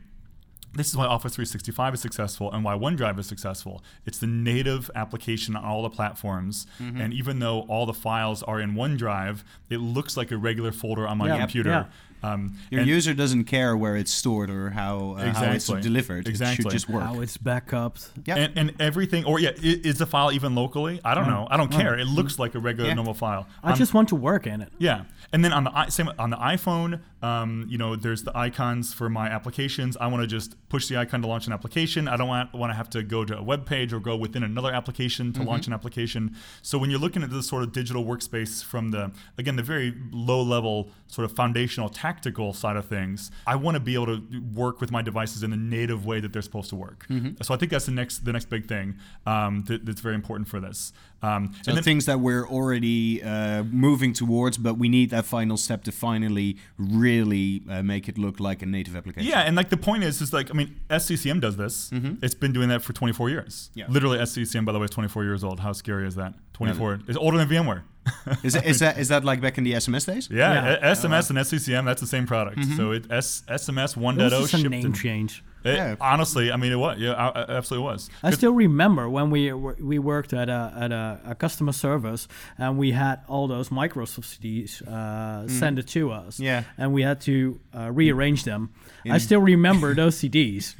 [0.74, 3.82] this is why Office 365 is successful and why OneDrive is successful.
[4.06, 6.66] It's the native application on all the platforms.
[6.80, 7.00] Mm-hmm.
[7.00, 11.08] And even though all the files are in OneDrive, it looks like a regular folder
[11.08, 11.70] on my Yeah, computer.
[11.70, 11.84] yeah.
[12.22, 15.80] Um, Your user doesn't care where it's stored or how, uh, how it's Exactly.
[15.82, 16.26] delivered.
[16.26, 16.62] It Exactly.
[16.64, 17.02] should just work.
[17.02, 18.10] How it's backupped.
[18.26, 18.36] Yeah.
[18.36, 21.00] and, and everything, or yeah, i- is the file even locally?
[21.04, 21.46] I don't know.
[21.50, 21.98] I don't care.
[21.98, 22.94] It looks like a regular Yeah.
[22.94, 23.46] normal file.
[23.62, 24.72] I On- just want to work in it.
[24.78, 25.02] Yeah,
[25.32, 29.08] and then on the same on the iPhone, um, you know, there's the icons for
[29.08, 29.96] my applications.
[30.00, 32.08] I want to just push the icon to launch an application.
[32.08, 34.42] I don't want want to have to go to a web page or go within
[34.42, 36.34] another application to launch an application.
[36.62, 39.94] So when you're looking at this sort of digital workspace from the again the very
[40.10, 44.20] low level sort of foundational practical side of things, I want to be able to
[44.52, 47.06] work with my devices in the native way that they're supposed to work.
[47.08, 47.42] Mm-hmm.
[47.42, 48.96] So I think that's the next the next big thing
[49.26, 50.92] um, that, that's very important for this.
[51.22, 55.26] Um, So and then- things that we're already uh, moving towards, but we need that
[55.26, 59.28] final step to finally really uh, make it look like a native application.
[59.28, 61.90] Yeah, and like the point is, is like I mean, SCCM does this.
[62.22, 63.70] It's been doing that for 24 years.
[63.70, 63.78] Mm-hmm.
[63.80, 63.86] Yeah.
[63.88, 65.60] Literally, SCCM by the way is 24 years old.
[65.60, 66.34] How scary is that?
[66.54, 67.00] 24.
[67.08, 67.82] It's older than VMware.
[68.42, 70.28] Is, it, is that is that like back in the SMS days?
[70.30, 70.90] Yeah, Yeah.
[70.90, 72.64] a- SMS and SCCM, that's the same product.
[72.76, 75.44] So it S, SMS 1.0 It was just a shipped name in- change.
[75.64, 75.94] It- Yeah.
[76.00, 76.98] Honestly, I mean, it was.
[76.98, 78.08] Yeah, I- I- absolutely was.
[78.22, 82.26] I still remember when we we worked at a at a, a customer service
[82.58, 86.40] and we had all those Microsoft CDs uh, send it to us.
[86.40, 86.62] Yeah.
[86.78, 88.70] and we had to uh, rearrange them.
[89.10, 90.74] I still remember those CDs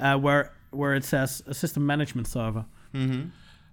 [0.00, 2.64] uh, where where it says a system management server.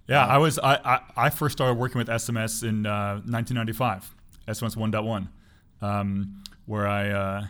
[0.07, 0.59] Yeah, I was.
[0.59, 4.13] I, I, I first started working with SMS in uh, 1995,
[4.47, 5.27] SMS 1.1,
[5.87, 7.47] um, where I uh,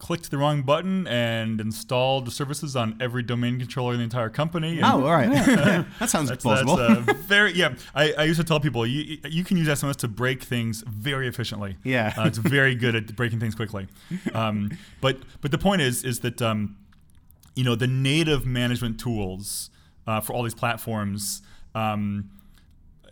[0.00, 4.30] clicked the wrong button and installed the services on every domain controller in the entire
[4.30, 4.78] company.
[4.78, 5.30] and Oh, all right.
[6.00, 6.76] that sounds That's, plausible.
[6.76, 7.74] that's uh, very yeah.
[7.94, 11.28] I, I used to tell people you you can use SMS to break things very
[11.28, 11.76] efficiently.
[11.84, 12.14] Yeah.
[12.16, 13.86] uh, it's very good at breaking things quickly.
[14.34, 16.76] Um, but but the point is is that um,
[17.54, 19.70] you know the native management tools
[20.06, 21.42] uh, for all these platforms
[21.74, 22.30] um,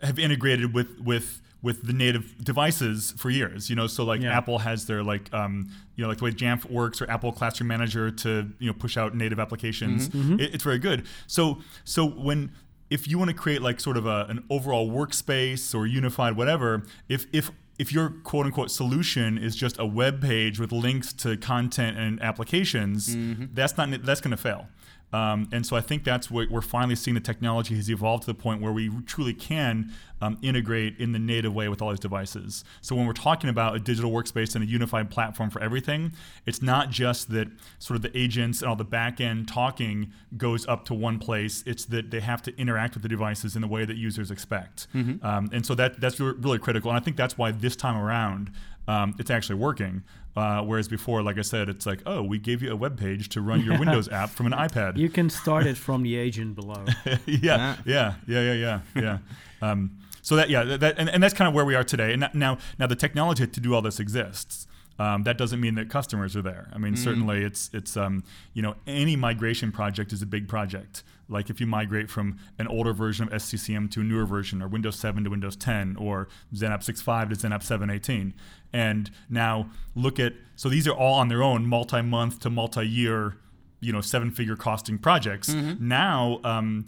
[0.02, 3.68] have integrated with with with the native devices for years.
[3.68, 4.36] You know, so like Yeah.
[4.36, 7.68] Apple has their like um, you know like the way Jamf works or Apple Classroom
[7.68, 10.08] Manager to you know push out native applications.
[10.08, 10.20] Mm-hmm.
[10.34, 10.40] Mm-hmm.
[10.40, 11.06] It- it's very good.
[11.26, 12.52] So so when
[12.90, 16.84] if you want to create like sort of a, an overall workspace or unified whatever,
[17.08, 21.36] if if if your quote unquote solution is just a web page with links to
[21.36, 23.44] content and applications, mm-hmm.
[23.52, 24.68] that's not that's going to fail.
[25.12, 28.26] Um, and so I think that's what we're finally seeing the technology has evolved to
[28.26, 32.00] the point where we truly can um, integrate in the native way with all these
[32.00, 32.64] devices.
[32.82, 36.12] So when we're talking about a digital workspace and a unified platform for everything,
[36.44, 40.66] it's not just that sort of the agents and all the back end talking goes
[40.66, 41.62] up to one place.
[41.66, 44.88] It's that they have to interact with the devices in the way that users expect.
[45.24, 46.90] Um, and so that that's really critical.
[46.90, 48.50] And I think that's why this time around
[48.86, 50.02] um, it's actually working.
[50.38, 53.28] Uh, whereas before, like I said, it's like, oh, we gave you a web page
[53.30, 54.96] to run your Windows app from an iPad.
[54.96, 56.84] You can start it from the agent below.
[57.26, 59.18] yeah, yeah, yeah, yeah, yeah, yeah.
[59.60, 62.12] Um, so that yeah, that and, and that's kind of where we are today.
[62.12, 64.66] And now now the technology to do all this exists.
[64.98, 66.68] Um, that doesn't mean that customers are there.
[66.72, 71.04] I mean, certainly it's it's um, you know any migration project is a big project.
[71.28, 74.66] Like if you migrate from an older version of SCCM to a newer version, or
[74.68, 78.32] Windows 7 to Windows 10, or XenApp 6.5 to XenApp 7.18,
[78.72, 83.36] and now look at so these are all on their own, multi-month to multi-year,
[83.80, 85.48] you know, seven-figure costing projects.
[85.78, 86.40] Now.
[86.44, 86.86] Um,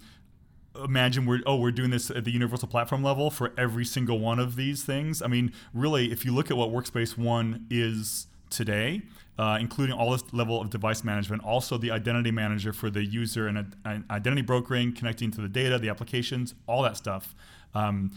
[0.85, 4.39] imagine we're oh we're doing this at the universal platform level for every single one
[4.39, 5.21] of these things.
[5.23, 9.03] I mean really if you look at what workspace one is today
[9.39, 13.47] uh, including all this level of device management also the identity manager for the user
[13.47, 17.35] and, and identity brokering connecting to the data the applications all that stuff.
[17.75, 18.13] Um,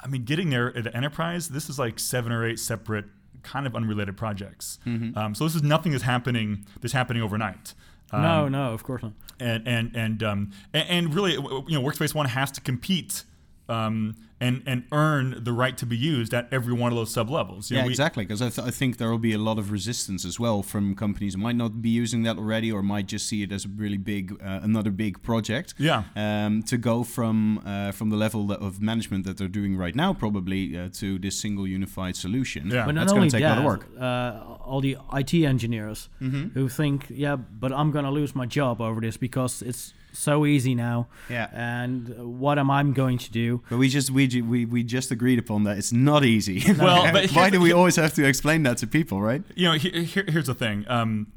[0.00, 3.04] i mean getting there at the enterprise this is like seven or eight separate
[3.44, 4.78] kind of unrelated projects.
[5.16, 7.74] Um, so this is nothing that's happening that's happening overnight
[8.12, 9.12] um, no, no, of course not.
[9.40, 13.24] and and and um, and, and really, you know, Workspace ONE has to compete
[13.72, 17.28] um, and and earn the right to be used at every one of those sub
[17.30, 17.70] levels.
[17.70, 18.24] You yeah, know, we- exactly.
[18.24, 20.94] Because I, th- I think there will be a lot of resistance as well from
[20.96, 23.68] companies who might not be using that already, or might just see it as a
[23.68, 25.68] really big, uh, another big project.
[25.78, 26.02] Yeah.
[26.16, 29.94] Um, to go from uh, from the level that, of management that they're doing right
[30.04, 32.62] now, probably uh, to this single unified solution.
[32.70, 32.84] Yeah.
[32.86, 33.88] But not that's only going to take that, a lot of work.
[34.00, 36.48] Uh, all the IT engineers Mm-hmm.
[36.58, 40.74] who think, yeah, but I'm gonna lose my job over this because it's so easy
[40.74, 41.08] now.
[41.28, 41.48] Yeah.
[41.52, 43.62] And uh, what am I going to do?
[43.70, 46.62] But we just we, we we just agreed upon that it's not easy.
[46.82, 49.42] Well, but why do we always have to explain that to people, right?
[49.54, 50.84] you know, here, here, here's the thing.
[50.88, 51.32] Um,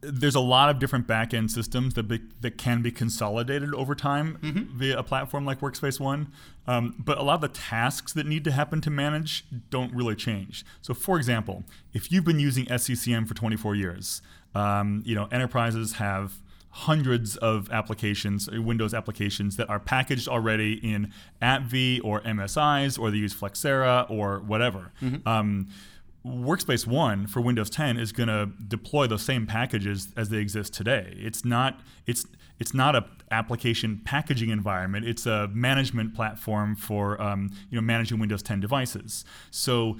[0.00, 4.38] there's a lot of different back-end systems that be, that can be consolidated over time
[4.76, 6.32] via a platform like Workspace ONE,
[6.66, 10.14] um, but a lot of the tasks that need to happen to manage don't really
[10.14, 10.64] change.
[10.82, 14.22] So, for example, if you've been using SCCM for 24 years,
[14.54, 16.34] um, you know enterprises have
[16.70, 23.10] hundreds of applications, uh, Windows applications that are packaged already in AppV or MSIs, or
[23.10, 24.92] they use Flexera or whatever.
[25.26, 25.68] Um,
[26.26, 30.74] Workspace ONE for Windows 10 is going to deploy those same packages as they exist
[30.74, 31.14] today.
[31.16, 32.26] It's not it's
[32.58, 35.06] it's not a application packaging environment.
[35.06, 39.24] It's a management platform for um, you know managing Windows 10 devices.
[39.50, 39.96] So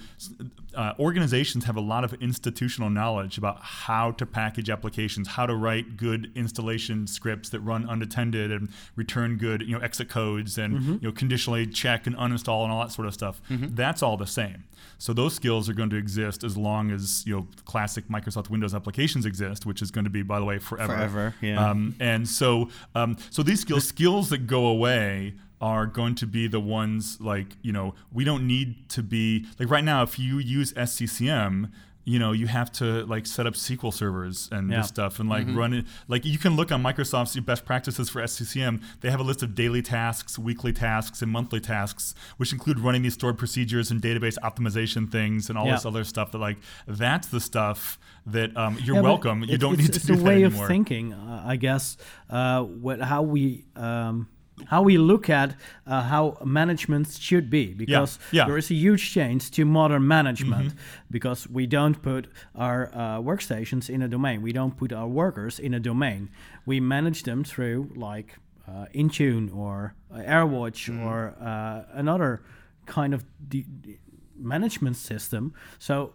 [0.75, 5.55] uh, organizations have a lot of institutional knowledge about how to package applications, how to
[5.55, 10.73] write good installation scripts that run unattended and return good you know exit codes and
[11.03, 13.41] you know conditionally check and uninstall and all that sort of stuff.
[13.49, 14.65] That's all the same.
[15.01, 18.75] So those skills are going to exist as long as you know classic Microsoft Windows
[18.75, 20.93] applications exist, which is going to be, by the way, forever.
[20.95, 21.71] Forever, yeah.
[21.71, 26.47] Um, and so, um, so these skills, skills that go away are going to be
[26.47, 30.39] the ones like you know we don't need to be like right now if you
[30.39, 31.71] use SCCM
[32.09, 34.79] you know you have to like set up SQL servers and Yeah.
[34.79, 38.21] this stuff and like run it like you can look on Microsoft's best practices for
[38.23, 42.81] SCCM they have a list of daily tasks weekly tasks and monthly tasks which include
[42.81, 45.75] running these stored procedures and database optimization things and all Yeah.
[45.75, 49.77] this other stuff that like that's the stuff that um, you're Yeah, welcome you don't
[49.79, 50.65] need to it's do a way anymore.
[50.65, 51.97] of thinking, uh, I guess.
[52.29, 54.29] Uh, what, how we um,
[54.67, 55.55] how we look at
[55.87, 58.47] uh, how management should be, because yeah.
[58.47, 60.75] there is a huge change to modern management,
[61.11, 65.59] because we don't put our uh, workstations in a domain, we don't put our workers
[65.59, 66.31] in a domain,
[66.67, 72.43] we manage them through like uh, Intune or uh, AirWatch or uh, another
[72.87, 73.99] kind of de- de-
[74.37, 75.55] management system.
[75.79, 76.13] So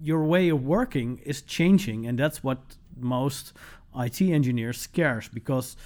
[0.00, 2.58] your way of working is changing, and that's what
[2.96, 3.52] most
[3.96, 5.76] IT engineers scares because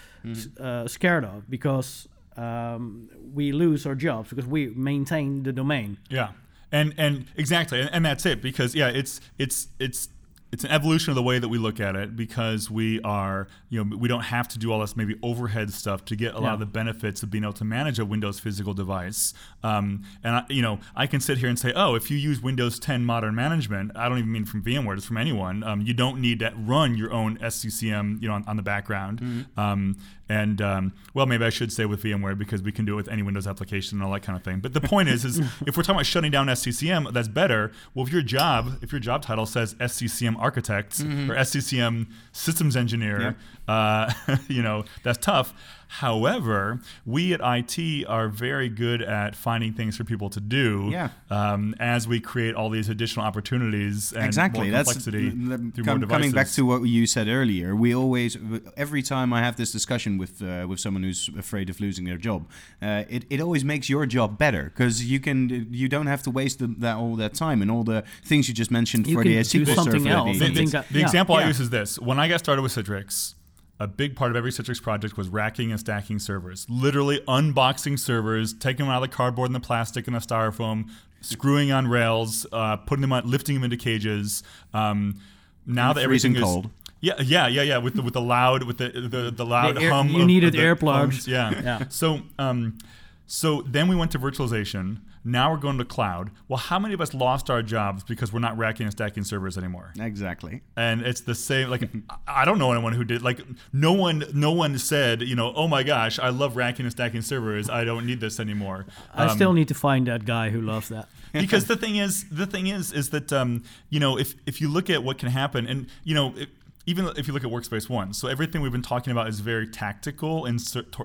[0.60, 5.98] uh, scared of because um, we lose our jobs because we maintain the domain.
[6.08, 6.30] Yeah,
[6.70, 8.40] and and exactly, and, and that's it.
[8.42, 10.08] Because yeah, it's it's it's
[10.52, 12.14] it's an evolution of the way that we look at it.
[12.14, 16.04] Because we are you know we don't have to do all this maybe overhead stuff
[16.06, 18.74] to get a lot of the benefits of being able to manage a Windows physical
[18.74, 19.34] device.
[19.62, 22.40] Um, and I, you know I can sit here and say, oh, if you use
[22.40, 25.62] Windows 10 Modern Management, I don't even mean from VMware, just from anyone.
[25.62, 29.46] Um, you don't need to run your own SCCM you know on, on the background.
[29.56, 29.96] Um,
[30.32, 33.08] and um, well, maybe I should say with VMware because we can do it with
[33.08, 34.60] any Windows application and all that kind of thing.
[34.60, 37.70] But the point is, is if we're talking about shutting down SCCM, that's better.
[37.92, 43.36] Well, if your job, if your job title says SCCM Architect or SCCM Systems Engineer,
[43.68, 44.10] uh,
[44.48, 45.52] you know that's tough.
[46.00, 50.88] However, we at IT are very good at finding things for people to do.
[50.90, 51.10] Yeah.
[51.30, 55.70] Um, as we create all these additional opportunities and exactly more that's complexity the- the-
[55.72, 58.36] through com- more coming back to what you said earlier we always
[58.76, 62.16] every time i have this discussion with uh, with someone who's afraid of losing their
[62.28, 62.40] job
[62.82, 66.30] uh, it, it always makes your job better because you can you don't have to
[66.30, 69.22] waste the, that all that time and all the things you just mentioned You for
[69.22, 71.04] can the do SQL something server else the- and the, think the- that- the yeah.
[71.06, 73.34] example I use is this: when I got started with Citrix,
[73.80, 76.66] a big part of every Citrix project was racking and stacking servers.
[76.68, 80.88] Literally unboxing servers, taking them out of the cardboard and the plastic and the styrofoam,
[81.20, 84.42] screwing on rails, uh, putting them on, lifting them into cages.
[84.72, 85.20] Um,
[85.66, 86.70] now And that everything freezing is cold.
[87.00, 89.82] yeah, yeah, yeah, yeah, with the with the loud with the the, the loud The
[89.82, 90.08] air- hum.
[90.08, 91.00] you of- needed of the earplugs.
[91.10, 91.28] phones.
[91.28, 91.50] Yeah.
[91.62, 91.84] Yeah.
[91.88, 92.78] So um,
[93.26, 94.98] so then we went to virtualization.
[95.24, 96.30] Now we're going to cloud.
[96.48, 99.56] Well, how many of us lost our jobs because we're not racking and stacking servers
[99.56, 99.92] anymore?
[100.00, 103.40] exactly and it's the same like I- i don't know anyone who did like
[103.72, 107.22] no one no one said you know oh my gosh i love racking and stacking
[107.22, 110.60] servers i don't need this anymore I Um, still need to find that guy who
[110.60, 111.08] loves that.
[111.32, 114.68] because the thing is the thing is is that um, you know if if you
[114.68, 116.48] look at what can happen and you know it,
[116.86, 119.66] even if you look at workspace one so everything we've been talking about is very
[119.66, 120.58] tactical in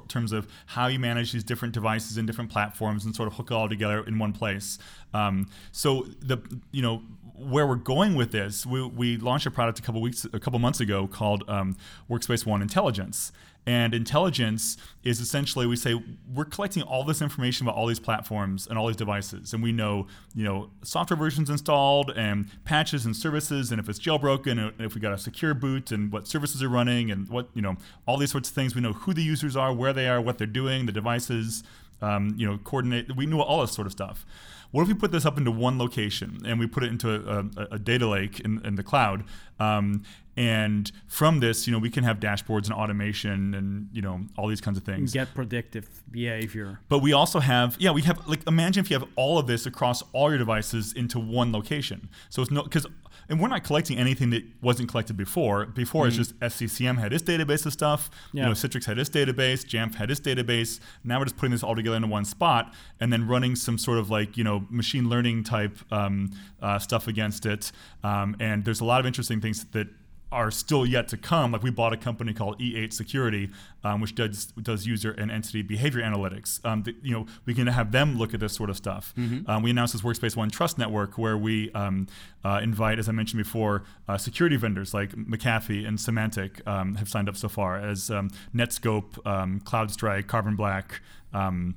[0.07, 3.51] terms of how you manage these different devices and different platforms and sort of hook
[3.51, 4.77] it all together in one place.
[5.13, 6.37] Um, so the
[6.71, 7.01] you know
[7.33, 10.57] where we're going with this we, we launched a product a couple weeks a couple
[10.57, 11.77] months ago called um,
[12.09, 13.31] workspace one intelligence
[13.67, 16.01] and intelligence is essentially we say
[16.33, 19.73] we're collecting all this information about all these platforms and all these devices, and we
[19.73, 24.73] know you know software versions installed and patches and services, and if it's jailbroken, and
[24.79, 27.75] if we got a secure boot, and what services are running, and what you know
[28.07, 28.73] all these sorts of things.
[28.73, 31.61] We know who the users are, where they are, what they're doing, the devices.
[31.99, 33.15] Um, you know, coordinate.
[33.15, 34.23] We know all this sort of stuff.
[34.71, 37.39] What if we put this up into one location and we put it into a,
[37.39, 39.23] a, a data lake in, in the cloud?
[39.59, 40.03] Um,
[40.37, 44.47] and from this, you know, we can have dashboards and automation and you know all
[44.47, 45.11] these kinds of things.
[45.11, 46.79] Get predictive behavior.
[46.89, 49.65] But we also have, yeah, we have like imagine if you have all of this
[49.65, 52.09] across all your devices into one location.
[52.29, 52.85] So it's no because
[53.29, 55.65] and we're not collecting anything that wasn't collected before.
[55.65, 58.09] Before it's just SCCM had its database of stuff.
[58.33, 59.65] You know, Citrix had its database.
[59.65, 60.79] Jamf had its database.
[61.03, 63.97] Now we're just putting this all together into one spot and then running some sort
[63.97, 67.71] of like you know machine learning type um, uh, stuff against it.
[68.03, 69.87] Um, and there's a lot of interesting things that
[70.31, 71.51] are still yet to come.
[71.51, 73.49] Like we bought a company called E8 Security,
[73.83, 76.63] um, which does does user and entity behavior analytics.
[76.65, 79.13] Um, that, you know, we can have them look at this sort of stuff.
[79.49, 82.07] Um, we announced this Workspace One Trust Network, where we um,
[82.43, 87.07] uh, invite, as I mentioned before, uh, security vendors like McAfee and Symantec um, have
[87.09, 91.01] signed up so far, as um, Netskope, um, CrowdStrike, Carbon Black.
[91.33, 91.75] Um,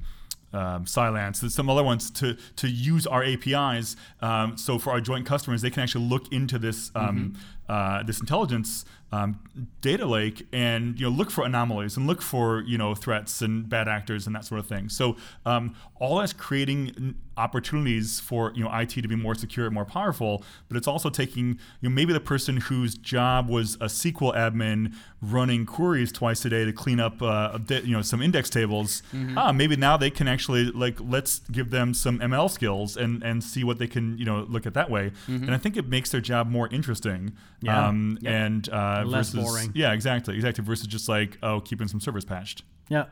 [0.53, 3.97] um, Cylance, there's some other ones to to use our APIs.
[4.21, 7.37] Um, so for our joint customers, they can actually look into this um,
[7.71, 9.41] uh, this intelligence um,
[9.81, 13.69] data lake and you know look for anomalies and look for you know threats and
[13.69, 14.89] bad actors and that sort of thing.
[14.89, 15.17] So
[15.47, 19.85] um, all that's creating opportunities for you know IT to be more secure and more
[19.85, 24.35] powerful, but it's also taking you know maybe the person whose job was a SQL
[24.35, 29.03] admin running queries twice a day to clean up uh, you know some index tables.
[29.13, 29.37] Mm-hmm.
[29.37, 33.43] Ah, maybe now they can actually like let's give them some ML skills and and
[33.43, 35.11] see what they can you know look at that way.
[35.27, 35.45] Mm-hmm.
[35.45, 37.33] And I think it makes their job more interesting.
[37.63, 37.89] Yeah.
[37.89, 38.33] Um, yep.
[38.33, 39.73] And uh, less versus, boring.
[39.75, 40.65] Yeah, exactly, exactly.
[40.65, 42.63] Versus just like oh, keeping some servers patched.
[42.89, 43.07] Yeah.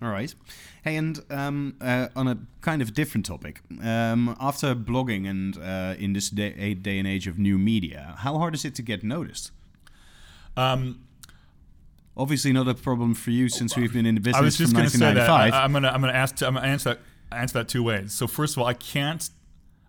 [0.00, 0.34] All right.
[0.82, 5.94] Hey, and um, uh, on a kind of different topic, um, after blogging and uh,
[5.96, 9.04] in this day, day, and age of new media, how hard is it to get
[9.04, 9.52] noticed?
[10.56, 11.04] Um,
[12.14, 14.74] Obviously, not a problem for you since we've been in the business I was just
[14.74, 15.30] going to say that.
[15.30, 16.98] I, am gonna I'm gonna ask I'm gonna answer that
[17.30, 18.12] answer that two ways.
[18.12, 19.30] So first of all, I can't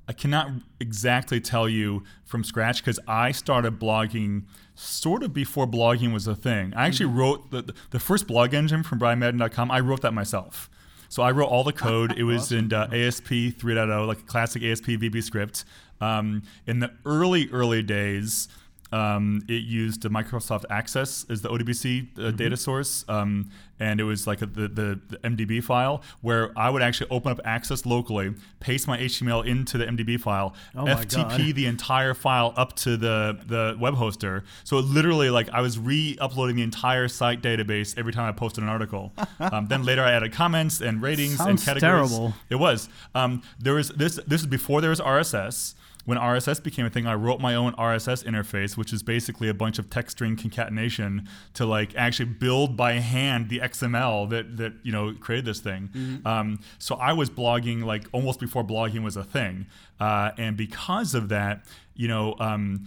[0.08, 4.44] I cannot exactly tell you from scratch because I started blogging
[4.76, 6.74] sort of before blogging was a thing.
[6.76, 7.20] I actually mm-hmm.
[7.20, 9.72] wrote the, the first blog engine from brianmadden.com.
[9.72, 10.70] I wrote that myself.
[11.08, 12.18] So I wrote all the code.
[12.18, 12.58] it was awesome.
[12.58, 15.64] in uh, ASP 3.0, like a classic ASP VB script.
[16.02, 18.50] Um, in the early, early days,
[18.94, 22.36] um, it used Microsoft Access as the ODBC uh, mm-hmm.
[22.36, 26.70] data source, um, and it was like a, the, the, the, MDB file where I
[26.70, 31.56] would actually open up Access locally, paste my HTML into the MDB file, oh FTP
[31.56, 34.44] the entire file up to the the web hoster.
[34.64, 38.64] So it literally like I was re-uploading the entire site database every time I posted
[38.64, 39.12] an article.
[39.40, 42.12] um, then later I added comments and ratings Sounds and categories.
[42.12, 42.36] Terrible.
[42.52, 42.90] It was.
[43.16, 44.20] Um, there was this.
[44.28, 45.74] This is before there was RSS
[46.06, 49.54] when RSS became a thing, I wrote my own RSS interface, which is basically a
[49.54, 54.74] bunch of text string concatenation to like actually build by hand the XML that that
[54.84, 55.90] you know created this thing.
[55.94, 56.28] Mm-hmm.
[56.28, 59.68] Um, so I was blogging like almost before blogging was a thing,
[60.00, 62.86] uh, and because of that, you know, um,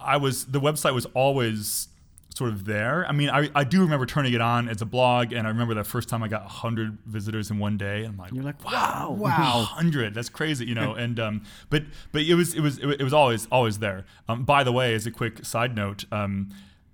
[0.00, 1.88] I was the website was always
[2.34, 3.04] sort of there.
[3.06, 5.74] I mean, I, I do remember turning it on as a blog, and I remember
[5.74, 8.04] the first time I got 100 visitors in one day.
[8.04, 10.94] And I'm like, you're like, wow, wow, 100, that's crazy, you know.
[10.98, 14.04] and um, but but it was it was it was always always there.
[14.28, 16.50] Um, by the way, as a quick side note, um,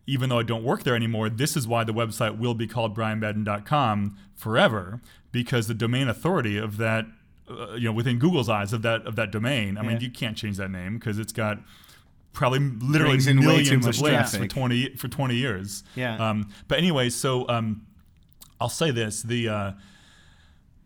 [0.07, 2.97] even though I don't work there anymore, this is why the website will be called
[2.97, 5.01] brianmadden.com forever
[5.33, 7.07] because the domain authority of that,
[7.51, 9.77] uh, you know, within Google's eyes of that of that domain.
[9.77, 9.89] I yeah.
[9.89, 11.59] mean, you can't change that name because it's got
[12.35, 14.43] probably literally millions of links traffic.
[14.43, 15.83] for 20 for 20 years.
[15.95, 16.17] Yeah.
[16.17, 17.87] Um, but anyway, so um,
[18.61, 19.73] I'll say this: the uh,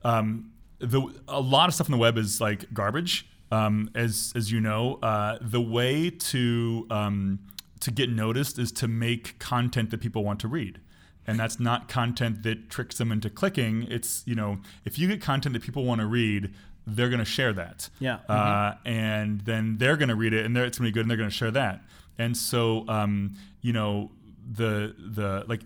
[0.05, 3.27] um, the a lot of stuff on the web is like garbage.
[3.51, 7.41] Um, as as you know, uh, the way to um,
[7.81, 10.81] to get noticed is to make content that people want to read.
[11.27, 13.87] And that's not content that tricks them into clicking.
[13.91, 16.55] It's, you know, if you get content that people want to read,
[16.97, 17.89] they're going to share that.
[17.99, 18.19] Yeah.
[18.29, 18.89] Uh, mm-hmm.
[18.89, 21.19] And then they're going to read it, and it's going to be good, and they're
[21.19, 21.83] going to share that.
[22.19, 24.11] And so, um, you know,
[24.51, 25.61] the the like,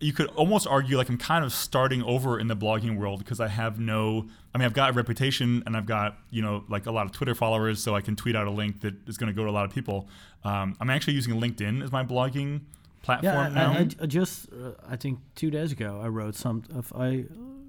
[0.00, 3.40] you could almost argue like I'm kind of starting over in the blogging world because
[3.40, 4.26] I have no.
[4.54, 7.12] I mean, I've got a reputation, and I've got you know like a lot of
[7.12, 9.50] Twitter followers, so I can tweet out a link that is going to go to
[9.50, 10.08] a lot of people.
[10.44, 12.62] Um, I'm actually using LinkedIn as my blogging
[13.02, 13.72] platform yeah, now.
[13.72, 16.64] I, I just uh, I think two days ago I wrote some.
[16.94, 17.24] I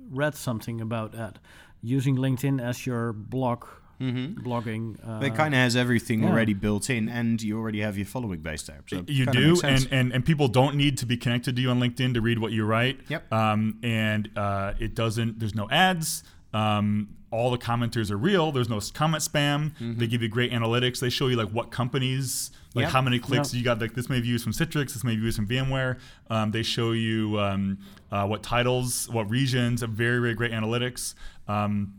[0.09, 1.37] read something about that
[1.81, 3.65] using LinkedIn as your blog
[4.01, 4.41] Mm-hmm.
[4.41, 4.97] blogging.
[5.07, 6.29] Uh, it kind of has everything yeah.
[6.29, 8.81] already built in, and you already have your following base there.
[8.87, 11.79] So you do, and, and and people don't need to be connected to you on
[11.79, 13.01] LinkedIn to read what you write.
[13.09, 13.31] Yep.
[13.31, 15.37] Um, and uh, it doesn't.
[15.37, 16.23] There's no ads.
[16.51, 18.51] Um, all the commenters are real.
[18.51, 19.71] There's no comment spam.
[19.75, 19.99] Mm-hmm.
[19.99, 20.99] They give you great analytics.
[20.99, 22.91] They show you like what companies, like yep.
[22.91, 23.59] how many clicks yep.
[23.59, 23.79] you got.
[23.79, 24.93] Like this may be used from Citrix.
[24.93, 25.99] This may be used from VMware.
[26.29, 27.77] Um, they show you um,
[28.11, 29.81] uh, what titles, what regions.
[29.81, 31.13] Very very great analytics.
[31.51, 31.93] Um,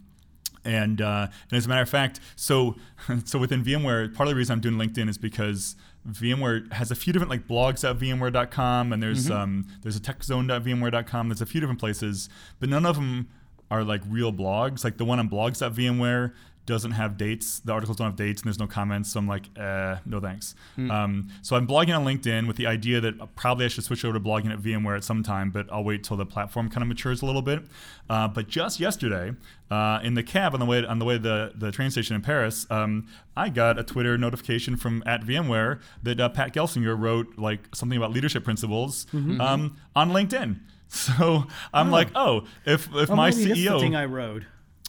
[0.64, 2.76] and uh, and as a matter of fact, so
[3.24, 5.76] so within VMware, part of the reason I'm doing LinkedIn is because
[6.08, 9.40] VMware has a few different like blogs at VMware.com, and there's mm-hmm.
[9.40, 11.28] um, there's a TechZone.VMware.com.
[11.28, 12.28] There's a few different places,
[12.60, 13.28] but none of them
[13.70, 14.84] are like real blogs.
[14.84, 16.32] Like the one on blogs.vmware
[16.64, 17.60] doesn't have dates.
[17.60, 19.12] The articles don't have dates, and there's no comments.
[19.12, 20.54] So I'm like, eh, no thanks.
[20.78, 20.90] Mm.
[20.90, 24.14] Um, so I'm blogging on LinkedIn with the idea that probably I should switch over
[24.14, 26.88] to blogging at VMware at some time, but I'll wait till the platform kind of
[26.88, 27.64] matures a little bit.
[28.08, 29.32] Uh, but just yesterday,
[29.70, 32.14] uh, in the cab on the way on the way to the, the train station
[32.14, 36.98] in Paris, um, I got a Twitter notification from at VMware that uh, Pat Gelsinger
[36.98, 39.40] wrote like something about leadership principles mm-hmm.
[39.40, 40.60] um, on LinkedIn.
[40.92, 41.90] So I'm oh.
[41.90, 44.42] like, oh, if if well, my CEO, that's the thing I wrote.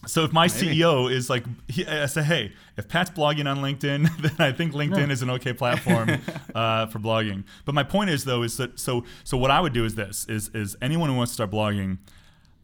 [0.06, 0.78] So if my Maybe.
[0.78, 4.74] CEO is like, he, I say, hey, if Pat's blogging on LinkedIn, then I think
[4.74, 6.10] LinkedIn is an okay platform
[6.56, 7.44] uh, for blogging.
[7.66, 10.26] But my point is though is that so so what I would do is this
[10.28, 12.00] is is anyone who wants to start blogging.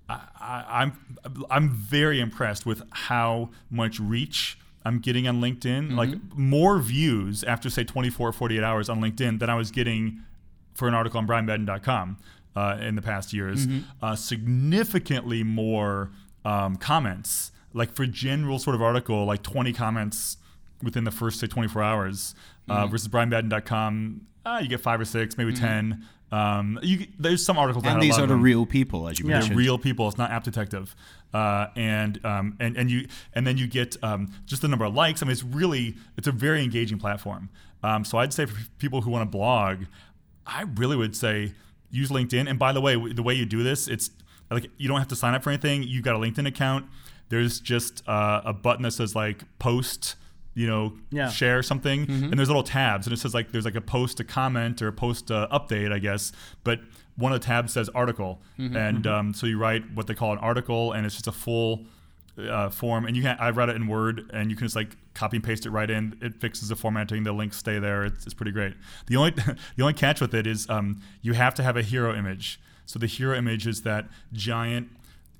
[0.09, 5.89] I, am I'm, I'm very impressed with how much reach I'm getting on LinkedIn.
[5.89, 5.97] Mm-hmm.
[5.97, 10.21] Like more views after say 24 or 48 hours on LinkedIn than I was getting
[10.73, 12.17] for an article on brianmadden.com
[12.55, 13.67] uh, in the past years.
[13.67, 14.03] Mm-hmm.
[14.03, 16.11] Uh, significantly more
[16.49, 20.37] um, comments like for general sort of article, like 20 comments
[20.81, 22.35] within the first say 24 hours
[22.69, 22.91] uh, Mm-hmm.
[22.91, 27.83] versus brianmadden.com uh, you get five or six maybe 10 um, you, there's some articles
[27.85, 29.27] And these are the real people, as you mentioned.
[29.27, 29.33] Yeah.
[29.33, 29.57] They're mentioned.
[29.57, 30.07] real people.
[30.07, 30.95] It's not app detective,
[31.33, 34.93] uh, and um, and and you and then you get um, just the number of
[34.93, 35.23] likes.
[35.23, 37.49] I mean, it's really it's a very engaging platform.
[37.81, 39.85] Um, so I'd say for people who want to blog,
[40.45, 41.53] I really would say
[41.89, 42.47] use LinkedIn.
[42.47, 44.11] And by the way, the way you do this, it's
[44.51, 45.83] like you don't have to sign up for anything.
[45.83, 46.85] You've got a LinkedIn account.
[47.29, 50.15] There's just uh, a button that says like post.
[50.55, 51.29] You know, Yeah.
[51.29, 52.23] share something, Mm-hmm.
[52.25, 54.87] and there's little tabs, and it says like there's like a post, a comment, or
[54.89, 56.33] a post uh, update, I guess.
[56.65, 56.81] But
[57.15, 58.75] one of the tabs says article, Mm-hmm.
[58.75, 61.85] and um, so you write what they call an article, and it's just a full
[62.37, 63.05] uh, form.
[63.05, 65.43] And you can I read it in Word, and you can just like copy and
[65.43, 66.17] paste it right in.
[66.21, 67.23] It fixes the formatting.
[67.23, 68.03] The links stay there.
[68.05, 68.73] It's, it's pretty great.
[69.05, 69.31] The only
[69.77, 72.59] the only catch with it is um, you have to have a hero image.
[72.89, 74.89] So the hero image is that giant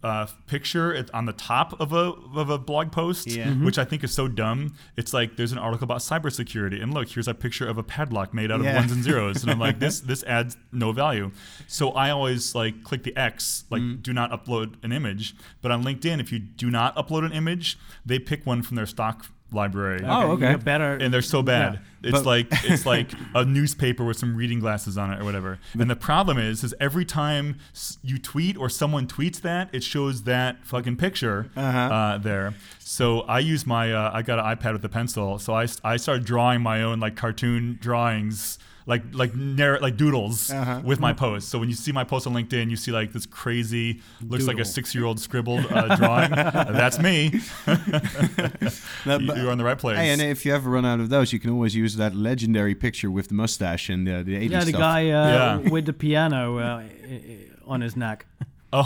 [0.02, 3.48] uh, picture at- on the top of a of a blog post, Yeah.
[3.50, 3.66] Mhm.
[3.66, 4.76] which I think is so dumb.
[4.96, 8.34] It's like there's an article about cybersecurity, and look, here's a picture of a padlock
[8.34, 11.32] made out of ones and zeros, and I'm like, this this adds no value.
[11.68, 14.02] So I always like click the X, like Mm-hmm.
[14.02, 15.36] do not upload an image.
[15.62, 18.86] But on LinkedIn, if you do not upload an image, they pick one from their
[18.86, 20.02] stock library.
[20.06, 20.48] Oh, okay.
[20.54, 20.64] okay.
[20.64, 20.96] better.
[20.96, 21.74] And they're so bad.
[21.74, 21.80] Yeah.
[22.02, 25.60] It's But- like it's like a newspaper with some reading glasses on it or whatever.
[25.78, 27.58] And the problem is, is every time
[28.02, 31.78] you tweet or someone tweets that, it shows that fucking picture Uh-huh.
[31.80, 32.54] uh, there.
[32.80, 35.98] So I use my uh, I got an iPad with a pencil, so I I
[35.98, 38.60] started drawing my own like cartoon drawings.
[38.90, 40.82] Like like narr- like doodles Uh-huh.
[40.84, 41.48] with my posts.
[41.52, 44.58] So when you see my post on LinkedIn, you see like this crazy, looks like
[44.60, 46.32] a six year old scribbled uh, drawing.
[46.82, 47.30] That's me.
[47.66, 49.98] That- You- but- You're on the right place.
[49.98, 52.76] Hey, and if you ever run out of those, you can always use that legendary
[52.76, 54.82] picture with the mustache and uh, the 80s yeah, the stuff.
[54.82, 55.30] guy uh,
[55.64, 55.70] Yeah.
[55.70, 56.84] with the piano uh, i-
[57.14, 57.38] i-
[57.68, 58.26] on his neck.
[58.72, 58.86] Oh,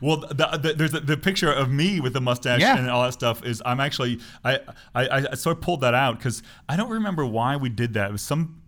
[0.00, 2.78] well, the, the, there's the, the picture of me with the mustache Yeah.
[2.78, 3.44] and all that stuff.
[3.44, 4.60] Is I'm actually I
[4.94, 8.10] I, I sort of pulled that out because I don't remember why we did that.
[8.10, 8.62] It was some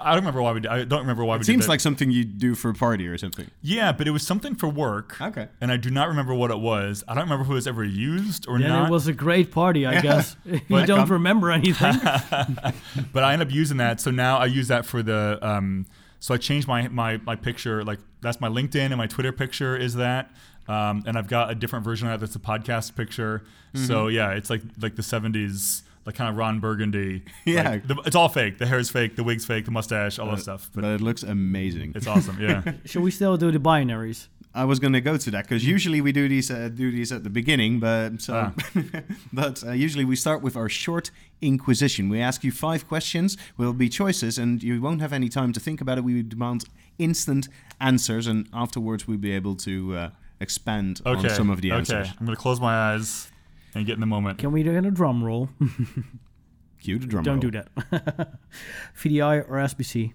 [0.00, 0.60] I don't remember why we.
[0.60, 1.70] Did, I don't remember why we It did seems that.
[1.70, 3.50] like something you do for a party or something.
[3.60, 5.20] yeah, but it was something for work.
[5.20, 5.48] Okay.
[5.60, 7.04] And I do not remember what it was.
[7.06, 8.88] I don't remember who it was ever used or Then not.
[8.88, 10.34] it was a great party, I guess.
[10.44, 11.94] you But- don't remember anything.
[13.12, 14.00] but I end up using that.
[14.00, 15.38] So now I use that for the.
[15.42, 15.86] Um,
[16.20, 17.84] so I changed my my my picture.
[17.84, 20.30] Like that's my LinkedIn and my Twitter picture is that.
[20.68, 23.42] Um, and I've got a different version of that that's a podcast picture.
[23.74, 24.14] So Mm-hmm.
[24.14, 27.22] yeah, it's like like the '70s, like kind of Ron Burgundy.
[27.44, 27.70] Yeah.
[27.70, 28.58] Like, the, it's all fake.
[28.58, 29.16] The hair is fake.
[29.16, 29.64] The wig's fake.
[29.64, 30.70] The mustache, all that stuff.
[30.74, 31.92] But But it looks amazing.
[31.94, 32.38] it's awesome.
[32.40, 32.62] Yeah.
[32.84, 34.28] Should we still do the binaries?
[34.54, 37.10] I was going to go to that because usually we do these uh, do these
[37.10, 38.52] at the beginning, but so Ah.
[39.32, 42.08] but uh, usually we start with our short inquisition.
[42.10, 43.36] We ask you five questions.
[43.56, 46.04] Will be choices, and you won't have any time to think about it.
[46.04, 46.64] We demand
[46.98, 47.48] instant
[47.80, 51.28] answers, and afterwards we'll be able to uh, expand Okay.
[51.28, 51.90] on some of the answers.
[51.94, 51.98] okay.
[52.00, 52.16] answers.
[52.20, 53.30] I'm gonna close my eyes
[53.74, 54.38] and get in the moment.
[54.38, 55.48] Can we do it in a drum roll?
[56.80, 57.36] Cue the drum roll.
[57.36, 57.50] Don't roll.
[57.50, 58.38] do that.
[58.96, 60.12] VDI or SBC?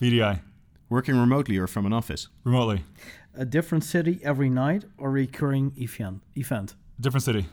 [0.00, 0.40] VDI
[0.88, 2.28] Working remotely or from an office.
[2.44, 2.84] remotely.
[3.34, 6.22] A different city every night or recurring event?
[6.34, 6.74] Event.
[7.00, 7.46] Different city.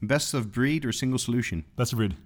[0.00, 1.64] Best of breed or single solution.
[1.76, 2.16] Best of breed.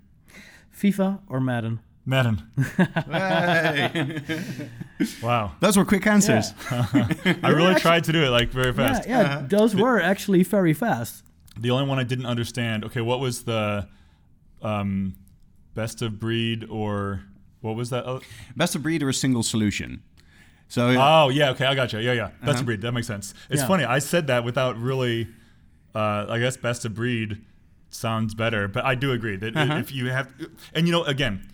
[0.76, 1.80] FIFA or Madden?
[2.06, 2.42] Madden.
[5.22, 5.52] Wow.
[5.58, 6.52] Those were quick answers.
[6.70, 9.08] I really tried to do it like very fast.
[9.08, 9.46] Yeah, yeah.
[9.48, 11.24] Those were actually very fast.
[11.58, 12.84] The only one I didn't understand.
[12.84, 13.88] Okay, what was the
[14.62, 15.14] um,
[15.74, 17.22] best of breed or
[17.60, 18.04] what was that?
[18.04, 18.24] other-
[18.56, 20.02] Best of breed or a single solution.
[20.68, 21.98] So Oh yeah, okay, I got you.
[21.98, 22.58] Yeah, yeah, best Uh-huh.
[22.60, 22.80] of breed.
[22.80, 23.34] That makes sense.
[23.50, 23.68] It's Yeah.
[23.68, 23.84] funny.
[23.84, 25.28] I said that without really.
[25.94, 27.42] Uh, I guess best of breed
[27.90, 29.74] sounds better, but I do agree that Uh-huh.
[29.74, 30.32] if you have,
[30.72, 31.46] and you know, again,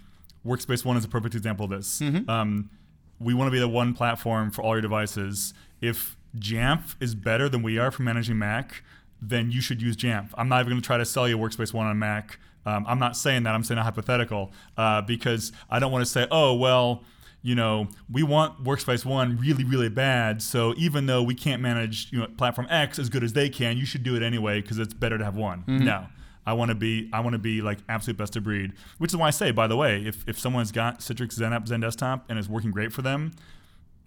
[0.46, 1.98] Workspace One is a perfect example of this.
[1.98, 2.30] Mm-hmm.
[2.30, 2.70] Um,
[3.18, 5.54] we want to be the one platform for all your devices.
[5.80, 8.84] If Jamf is better than we are for managing Mac,
[9.20, 10.30] then you should use Jamf.
[10.36, 12.38] I'm not even going to try to sell you Workspace One on Mac.
[12.66, 13.54] Um, I'm not saying that.
[13.54, 17.04] I'm saying a hypothetical uh, because I don't want to say, oh well,
[17.42, 20.42] you know, we want Workspace One really, really bad.
[20.42, 23.76] So even though we can't manage, you know, platform X as good as they can,
[23.76, 25.64] you should do it anyway because it's better to have one.
[25.66, 26.06] No.
[26.44, 29.16] I want to be I want to be like absolute best of breed, which is
[29.18, 32.38] why I say, by the way, if, if someone's got Citrix XenApp Zen Desktop and
[32.38, 33.32] it's working great for them,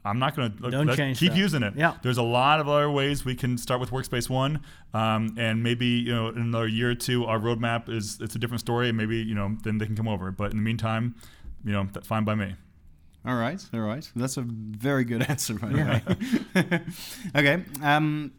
[0.04, 1.38] I'm not going to Don't change keep that.
[1.38, 1.76] using it.
[1.76, 1.96] Yeah.
[2.02, 4.62] There's a lot of other ways we can start with Workspace One,
[4.94, 8.40] um, and maybe you know in another year or two, our roadmap is it's a
[8.40, 10.32] different story, and maybe you know then they can come over.
[10.32, 11.16] But in the meantime,
[11.64, 12.56] you know, that's fine by me.
[13.24, 14.10] All right, all right.
[14.16, 16.02] That's a very good answer, by the
[16.56, 16.82] way.
[17.36, 17.64] okay.
[17.84, 18.32] Um,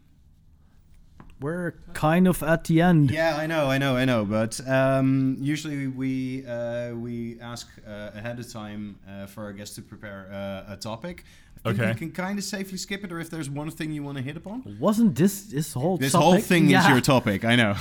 [1.41, 3.11] We're kind of at the end.
[3.11, 4.25] yeah, I know, I know, I know.
[4.25, 9.75] But um, usually we uh, we ask uh, ahead of time uh, for our guests
[9.77, 11.25] to prepare uh, a topic.
[11.71, 11.89] Think Okay.
[11.91, 14.23] you can kind of safely skip it, or if there's one thing you want to
[14.23, 14.77] hit upon.
[14.81, 16.25] Wasn't this this whole This topic?
[16.25, 16.83] whole thing yeah.
[16.83, 17.45] is your topic.
[17.45, 17.75] I know.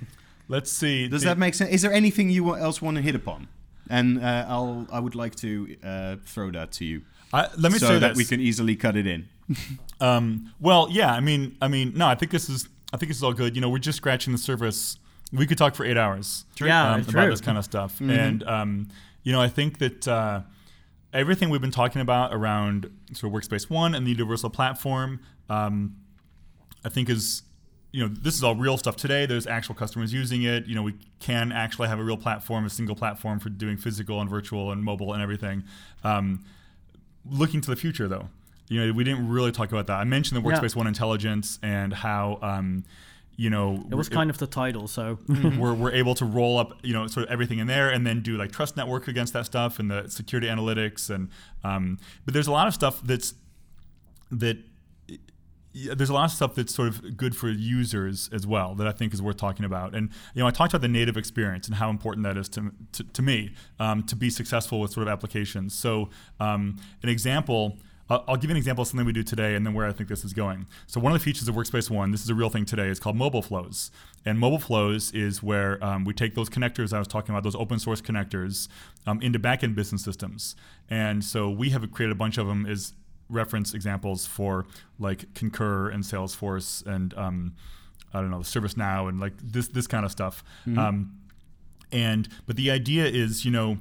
[0.48, 1.08] Let's see.
[1.08, 1.70] Does the- that make sense?
[1.70, 3.48] Is there anything you else want to hit upon?
[3.88, 7.78] And uh, I'll I would like to uh, throw that to you I, let me
[7.78, 8.18] so say that this.
[8.18, 9.28] we can easily cut it in.
[9.98, 11.10] Um, well, yeah.
[11.14, 12.06] I mean, I mean, no.
[12.06, 12.68] I think this is.
[12.92, 13.54] I think this is all good.
[13.56, 14.98] You know, we're just scratching the surface.
[15.32, 16.44] We could talk for eight hours.
[16.60, 17.94] Yeah, um, it's about this kind of stuff.
[17.94, 18.10] Mm-hmm.
[18.10, 18.88] And um,
[19.22, 20.40] you know, I think that uh,
[21.16, 25.96] everything we've been talking about around sort of Workspace One and the universal platform, um,
[26.84, 27.42] I think is
[27.92, 29.26] you know this is all real stuff today.
[29.26, 30.66] There's actual customers using it.
[30.66, 34.20] You know, we can actually have a real platform, a single platform for doing physical
[34.20, 35.64] and virtual and mobile and everything.
[36.04, 36.44] Um,
[37.28, 38.28] looking to the future, though,
[38.68, 39.98] you know, we didn't really talk about that.
[39.98, 40.56] I mentioned the Yeah.
[40.60, 42.38] Workspace One intelligence and how.
[42.42, 42.84] Um,
[43.36, 45.18] you know, It was kind of the title, so
[45.58, 48.22] we're, we're able to roll up you know sort of everything in there and then
[48.22, 51.28] do like trust network against that stuff and the security analytics and
[51.64, 53.34] um, but there's a lot of stuff that's
[54.30, 54.58] that
[55.78, 58.86] yeah, there's a lot of stuff that's sort of good for users as well that
[58.86, 59.94] I think is worth talking about.
[59.94, 62.72] And you know, I talked about the native experience and how important that is to
[62.92, 65.74] to, to me um, to be successful with sort of applications.
[65.74, 66.08] So
[66.40, 67.78] um, an example.
[68.08, 69.92] I'll I'll give you an example of something we do today and then where I
[69.92, 70.66] think this is going.
[70.86, 73.00] So, one of the features of Workspace ONE, this is a real thing today, is
[73.00, 73.90] called mobile flows.
[74.24, 77.56] And mobile flows is where um, we take those connectors I was talking about, those
[77.56, 78.68] open source connectors,
[79.06, 80.56] um, into backend business systems.
[80.88, 82.94] And so, we have created a bunch of them as
[83.28, 84.66] reference examples for
[84.98, 87.54] like Concur and Salesforce and um,
[88.14, 90.44] I don't know, ServiceNow and like this this kind of stuff.
[90.78, 91.12] Um,
[91.92, 93.78] and but the idea is, you know,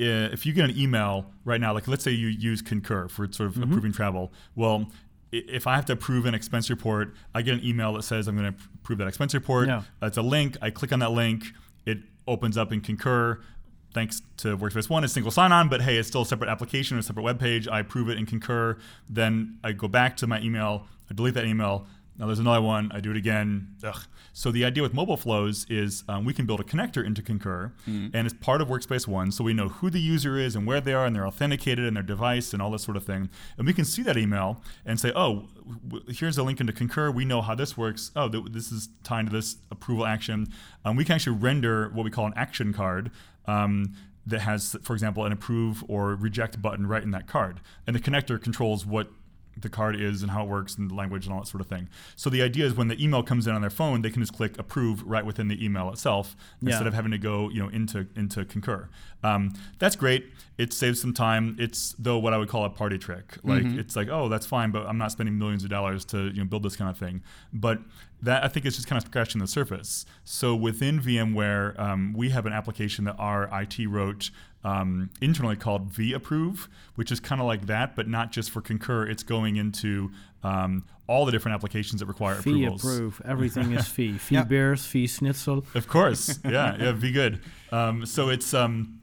[0.00, 3.48] if you get an email right now, like let's say you use Concur for sort
[3.48, 3.64] of mm-hmm.
[3.64, 4.90] approving travel, well.
[5.32, 8.36] If I have to approve an expense report, I get an email that says I'm
[8.36, 9.68] going to approve that expense report.
[9.68, 9.82] Yeah.
[10.02, 10.56] It's a link.
[10.60, 11.44] I click on that link.
[11.86, 13.38] It opens up in Concur.
[13.94, 17.00] Thanks to Workspace ONE, it's single sign-on, but hey, it's still a separate application, or
[17.00, 17.68] a separate web page.
[17.68, 18.78] I approve it in Concur.
[19.08, 20.88] Then I go back to my email.
[21.08, 21.86] I delete that email.
[22.20, 22.92] Now there's another one.
[22.92, 23.74] I do it again.
[23.82, 23.96] Ugh.
[24.34, 27.72] So the idea with mobile flows is um, we can build a connector into Concur,
[27.86, 30.80] and it's part of Workspace ONE, so we know who the user is and where
[30.82, 33.30] they are, and they're authenticated and their device and all this sort of thing.
[33.58, 35.48] And we can see that email and say, oh,
[35.88, 37.10] w- here's a link into Concur.
[37.10, 38.12] We know how this works.
[38.14, 40.46] Oh, th- this is tied to this approval action.
[40.84, 43.10] Um, we can actually render what we call an action card.
[43.46, 43.94] Um,
[44.26, 47.60] that has, for example, an approve or reject button right in that card.
[47.86, 49.10] And the connector controls what
[49.60, 51.66] the card is and how it works and the language and all that sort of
[51.66, 51.88] thing.
[52.16, 54.34] So the idea is when the email comes in on their phone, they can just
[54.34, 58.06] click approve right within the email itself instead of having to go, you know, into
[58.16, 58.88] into Concur.
[59.22, 60.30] Um, that's great.
[60.58, 61.56] It saves some time.
[61.58, 63.38] It's though what I would call a party trick.
[63.42, 66.38] Like it's like, oh, that's fine, but I'm not spending millions of dollars to you
[66.38, 67.22] know build this kind of thing.
[67.52, 67.78] But
[68.22, 70.04] that I think is just kind of scratching the surface.
[70.24, 74.30] So within VMware, um, we have an application that our IT wrote
[74.62, 79.06] um, internally called vApprove, which is kind of like that, but not just for Concur.
[79.06, 80.10] It's going into
[80.42, 82.84] um, all the different applications that require fee approvals.
[82.84, 83.22] approve.
[83.24, 84.18] Everything is fee.
[84.18, 84.44] Fee Yeah.
[84.44, 85.64] beers, fee schnitzel.
[85.74, 87.40] Of course, yeah, yeah, be good.
[87.72, 89.00] Um, so it's, um,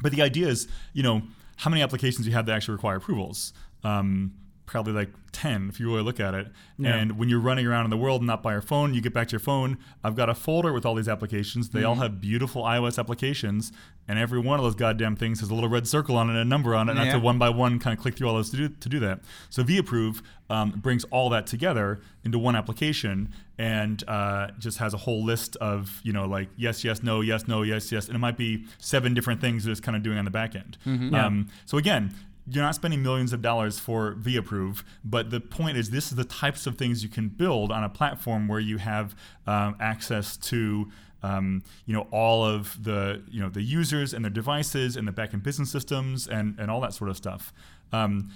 [0.00, 1.22] but the idea is, you know,
[1.56, 3.52] how many applications you have that actually require approvals?
[3.84, 4.34] Um,
[4.72, 6.48] probably like ten if you really look at it.
[6.78, 6.96] Yeah.
[6.96, 9.28] And when you're running around in the world, not by your phone, you get back
[9.28, 9.76] to your phone.
[10.02, 11.68] I've got a folder with all these applications.
[11.68, 13.70] They all have beautiful iOS applications,
[14.08, 16.40] and every one of those goddamn things has a little red circle on it and
[16.40, 16.92] a number on it.
[16.92, 18.68] And I have to one by one kind of click through all those to do,
[18.70, 19.20] to do that.
[19.50, 24.96] So vApprove um, brings all that together into one application and uh, just has a
[24.96, 28.18] whole list of you know like yes yes no yes no yes yes and it
[28.18, 30.78] might be seven different things that it's kind of doing on the back end.
[30.86, 31.26] Yeah.
[31.26, 32.14] Um, so again.
[32.48, 36.24] You're not spending millions of dollars for vApprove, but the point is, this is the
[36.24, 39.14] types of things you can build on a platform where you have
[39.46, 40.90] um, access to
[41.22, 45.12] um, you know all of the you know the users and their devices and the
[45.12, 47.52] backend business systems and and all that sort of stuff.
[47.92, 48.30] Um,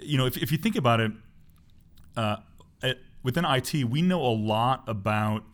[0.00, 1.12] you know, if, if you think about it,
[2.16, 2.36] uh,
[2.82, 5.44] it, within IT, we know a lot about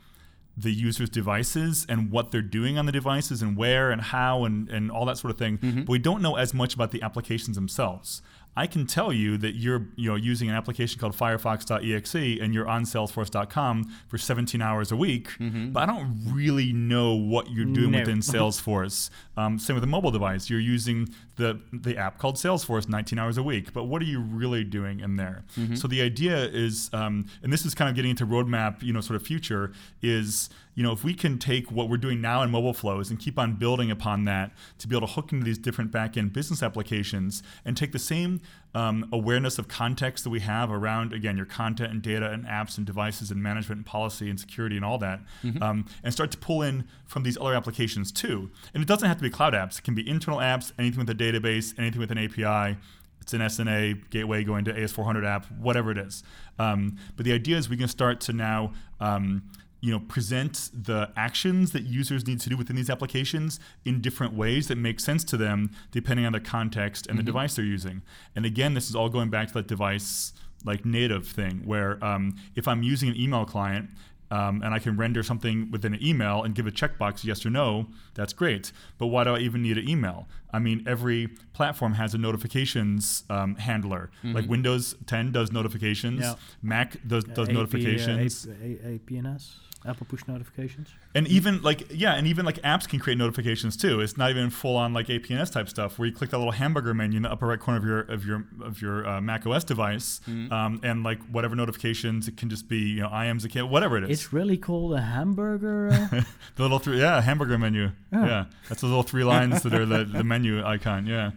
[0.58, 4.68] the user's devices and what they're doing on the devices and where and how and,
[4.68, 5.58] and all that sort of thing.
[5.58, 5.80] Mm-hmm.
[5.82, 8.22] But we don't know as much about the applications themselves.
[8.62, 12.68] I can tell you that you're you know using an application called Firefox.exe and you're
[12.68, 17.92] on Salesforce.com for 17 hours a week, but I don't really know what you're doing
[17.92, 17.98] No.
[18.00, 19.10] within Salesforce.
[19.36, 20.50] Um, same with a mobile device.
[20.50, 24.20] You're using the the app called Salesforce 19 hours a week, but what are you
[24.20, 25.44] really doing in there?
[25.76, 29.00] So the idea is, um, and this is kind of getting into roadmap, you know,
[29.00, 32.52] sort of future is, you know, if we can take what we're doing now in
[32.52, 35.58] mobile flows and keep on building upon that to be able to hook into these
[35.58, 38.40] different back-end business applications and take the same
[38.76, 42.76] um, awareness of context that we have around again your content and data and apps
[42.76, 45.18] and devices and management and policy and security and all that
[45.60, 49.16] um, and start to pull in from these other applications too and it doesn't have
[49.16, 52.12] to be cloud apps it can be internal apps anything with a database anything with
[52.12, 52.76] an api
[53.20, 56.22] It's an SNA gateway going to AS400 app, whatever it is.
[56.58, 58.72] Um, but the idea is we can start to now.
[59.00, 59.42] Um,
[59.80, 64.34] you know, present the actions that users need to do within these applications in different
[64.34, 68.02] ways that make sense to them depending on the context and the device they're using.
[68.34, 70.32] And again, this is all going back to that device
[70.64, 73.90] like native thing where um, if I'm using an email client
[74.30, 77.50] um, and I can render something within an email and give a checkbox yes or
[77.50, 78.72] no, that's great.
[78.98, 80.26] But why do I even need an email?
[80.52, 84.10] I mean, every platform has a notifications um, handler.
[84.24, 86.34] Like Windows 10 does notifications, Yeah.
[86.62, 88.46] Mac does, does AP, uh, notifications.
[88.46, 88.50] A-
[88.94, 89.52] A- APNS,
[89.86, 90.88] Apple Push Notifications.
[91.14, 94.00] And even like yeah, and even like apps can create notifications too.
[94.00, 96.92] It's not even full on like APNS type stuff where you click that little hamburger
[96.94, 99.64] menu in the upper right corner of your of your of your uh, Mac OS
[99.64, 100.52] device, Mm-hmm.
[100.52, 104.04] um, and like whatever notifications it can just be you know IAMs account whatever it
[104.04, 104.10] is.
[104.10, 105.90] It's really called a hamburger.
[105.92, 106.08] Uh,
[106.56, 108.24] the little three yeah hamburger menu Oh.
[108.24, 111.30] yeah that's the little three lines that are the, the menu icon yeah.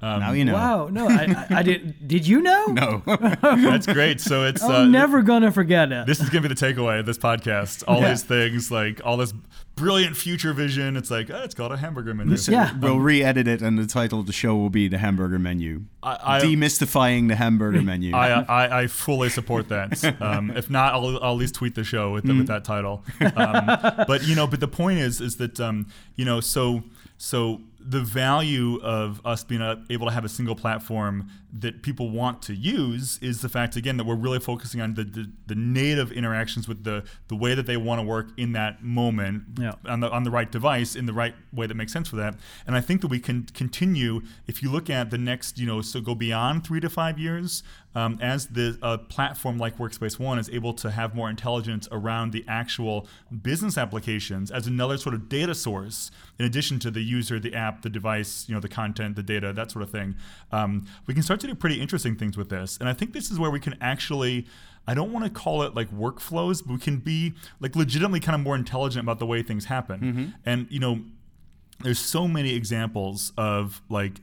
[0.00, 0.52] Um, now you know.
[0.54, 2.06] Wow, no, I, I, I did.
[2.06, 2.66] Did you know?
[2.78, 3.02] No.
[3.42, 4.20] that's great.
[4.20, 6.06] So it's uh, I'm never gonna forget it.
[6.06, 7.82] this is gonna be the takeaway of this podcast.
[7.88, 8.10] All Yeah.
[8.10, 9.32] these things like all this
[9.74, 10.96] brilliant future vision.
[10.96, 12.36] It's like oh, it's called a hamburger menu.
[12.48, 12.72] Yeah.
[12.78, 15.82] We'll re-edit it, and the title of the show will be the hamburger menu.
[16.02, 18.14] I- I- Demystifying the hamburger menu.
[18.14, 19.88] I, I, I fully support that.
[20.20, 23.04] Um, if not, I'll, I'll at least tweet the show with, the, with that title.
[23.20, 23.66] Um,
[24.06, 25.86] but you know, but the point is, is that um,
[26.16, 26.82] you know, so
[27.16, 32.42] so the value of us being able to have a single platform that people want
[32.42, 36.12] to use is the fact again that we're really focusing on the, the, the native
[36.12, 39.72] interactions with the the way that they want to work in that moment Yeah.
[39.86, 42.34] on the on the right device in the right way that makes sense for that.
[42.66, 45.80] And I think that we can continue if you look at the next, you know,
[45.80, 47.62] so go beyond three to five years,
[47.94, 52.32] um, as the uh, platform like Workspace ONE is able to have more intelligence around
[52.32, 53.08] the actual
[53.42, 57.82] business applications as another sort of data source, in addition to the user, the app,
[57.82, 60.14] the device, you know, the content, the data, that sort of thing.
[60.52, 62.76] Um, we can start to do pretty interesting things with this.
[62.78, 64.46] And I think this is where we can actually.
[64.86, 68.34] I don't want to call it like workflows, but we can be like legitimately kind
[68.34, 70.00] of more intelligent about the way things happen.
[70.00, 70.24] Mm-hmm.
[70.46, 71.00] And you know,
[71.80, 74.20] there's so many examples of like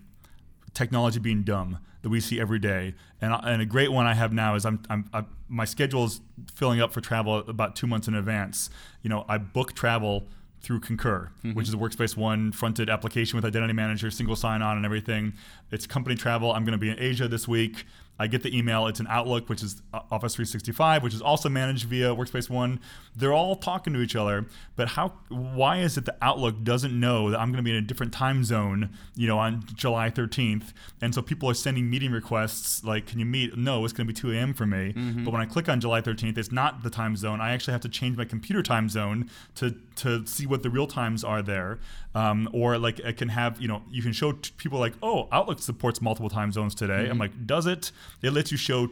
[0.74, 2.94] technology being dumb that we see every day.
[3.22, 6.22] And, and a great one I have now is I'm, I'm, i my schedule is
[6.54, 8.70] filling up for travel about two months in advance.
[9.04, 10.28] You know, I book travel
[10.66, 14.78] through Concur, which is a Workspace One fronted application with Identity Manager, single sign on,
[14.78, 15.34] and everything.
[15.72, 16.52] It's company travel.
[16.52, 17.86] I'm going to be in Asia this week.
[18.18, 18.88] I get the email.
[18.88, 22.80] It's an Outlook, which is uh, Office 365, which is also managed via Workspace ONE.
[23.16, 24.46] They're all talking to each other,
[24.76, 25.14] but how?
[25.30, 28.14] Why is it the Outlook doesn't know that I'm going to be in a different
[28.14, 33.06] time zone, you know, on July 13th, and so people are sending meeting requests like,
[33.06, 34.54] "Can you meet?" No, it's going to be 2 a.m.
[34.54, 34.94] for me.
[35.26, 37.42] But when I click on July 13th, it's not the time zone.
[37.42, 40.88] I actually have to change my computer time zone to to see what the real
[40.88, 41.80] times are there.
[42.14, 45.28] Um, or like I can have, you know, you can show t- people like, oh,
[45.34, 47.10] Outlook supports multiple time zones today.
[47.10, 47.92] I'm like, does it?
[48.22, 48.90] It lets you show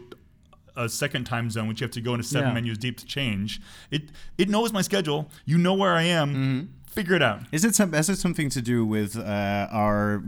[0.75, 2.53] a second time zone, which you have to go into seven Yeah.
[2.55, 3.61] menus deep to change.
[3.91, 5.29] It it knows my schedule.
[5.45, 6.29] You know where I am.
[6.29, 6.65] Mm-hmm.
[6.93, 7.41] Figure it out.
[7.51, 10.21] Is it some, has it something to do with uh, our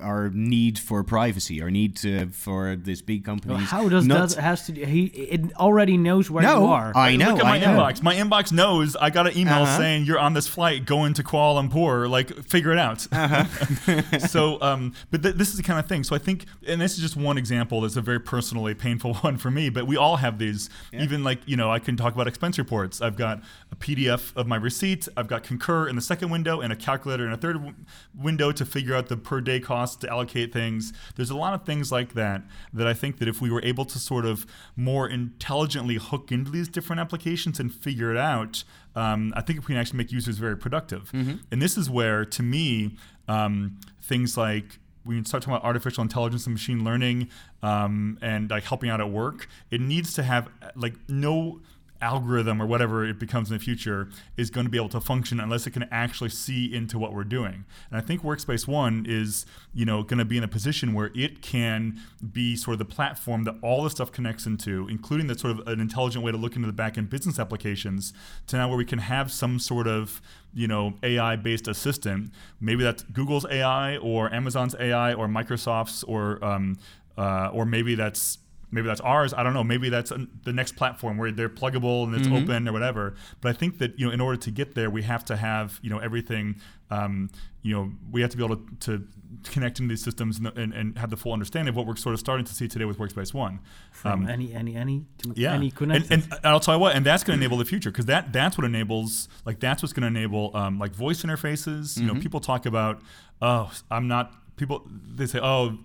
[0.00, 3.68] our need for privacy, our need to, for this big companies?
[3.68, 4.72] How does not- that has to?
[4.74, 6.92] He it already knows where No, you are.
[6.96, 7.30] I know.
[7.32, 7.66] Look at my know.
[7.78, 8.02] inbox.
[8.02, 9.78] My inbox knows I got an email Uh-huh.
[9.78, 12.08] saying you're on this flight going to Kuala Lumpur.
[12.08, 13.06] Like, figure it out.
[13.10, 14.18] Uh-huh.
[14.18, 16.04] so, um, but th- this is the kind of thing.
[16.04, 17.80] So I think, and this is just one example.
[17.80, 19.70] That's a very personally painful one for me.
[19.70, 20.70] But we all have these.
[20.92, 23.00] Even like you know, I can talk about expense reports.
[23.02, 23.42] I've got
[23.72, 25.08] a PDF of my receipt.
[25.16, 27.74] I've got Concur in the second window and a calculator in a third w-
[28.14, 30.92] window to figure out the per day cost to allocate things.
[31.16, 32.42] There's a lot of things like that
[32.74, 34.46] that I think that if we were able to sort of
[34.76, 39.72] more intelligently hook into these different applications and figure it out, um, I think we
[39.72, 41.10] can actually make users very productive.
[41.50, 42.96] And this is where, to me,
[43.28, 47.28] um, things like when you start talking about artificial intelligence and machine learning
[47.62, 51.60] um, and like helping out at work, it needs to have like no
[52.02, 55.40] algorithm or whatever it becomes in the future is going to be able to function
[55.40, 57.64] unless it can actually see into what we're doing.
[57.90, 61.10] And I think Workspace ONE is, you know, going to be in a position where
[61.14, 62.00] it can
[62.32, 65.66] be sort of the platform that all this stuff connects into, including that sort of
[65.68, 68.12] an intelligent way to look into the back end business applications
[68.48, 70.20] to now where we can have some sort of
[70.54, 72.32] you know AI based assistant.
[72.60, 76.78] Maybe that's Google's AI or Amazon's AI or Microsoft's or um,
[77.16, 78.38] uh, or maybe that's
[78.72, 79.32] maybe that's ours.
[79.32, 79.62] I don't know.
[79.62, 83.14] Maybe that's an- the next platform where they're pluggable and it's open or whatever.
[83.40, 85.78] But I think that you know, in order to get there, we have to have
[85.82, 86.56] you know everything.
[86.90, 87.30] Um,
[87.62, 89.06] you know, we have to be able to, to
[89.44, 92.12] connect into these systems and, and, and have the full understanding of what we're sort
[92.12, 93.60] of starting to see today with Workspace One.
[93.92, 96.12] From any any any to Yeah, any and, connected.
[96.12, 98.32] and, and I'll tell you what, and that's going to enable the future because that
[98.32, 101.98] that's what enables like that's what's going to enable um, like voice interfaces.
[101.98, 103.00] You know, people talk about
[103.40, 104.86] oh, I'm not people
[105.16, 105.78] they say, oh,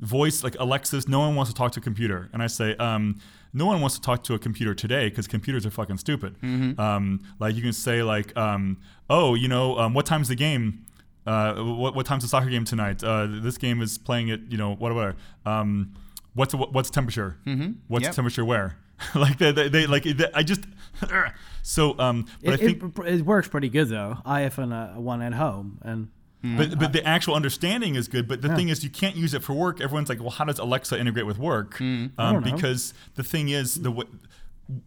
[0.00, 1.08] voice like Alexa's.
[1.08, 3.18] No one wants to talk to a computer, and I say, um,
[3.52, 6.36] no one wants to talk to a computer today because computers are fucking stupid.
[6.78, 10.84] Um, like you can say like, um, oh, you know, um, what time's the game?
[11.26, 13.02] Uh, what what time's the soccer game tonight?
[13.02, 15.16] Uh, this game is playing at you know whatever.
[15.44, 15.94] Um,
[16.34, 17.38] what's the, what's temperature?
[17.46, 17.72] Mm-hmm.
[17.88, 18.14] What's Yep.
[18.14, 18.76] temperature where?
[19.14, 20.62] like they, they, they like they, I just
[21.62, 22.26] so um.
[22.44, 24.18] But I It, think it, it works pretty good though.
[24.24, 26.08] I have an, uh, one at home, and
[26.56, 28.28] But, but the actual understanding is good.
[28.28, 29.80] But the thing is, you can't use it for work.
[29.80, 31.78] Everyone's like, well, how does Alexa integrate with work?
[31.80, 32.40] Um, know.
[32.40, 34.08] because the thing is, the w-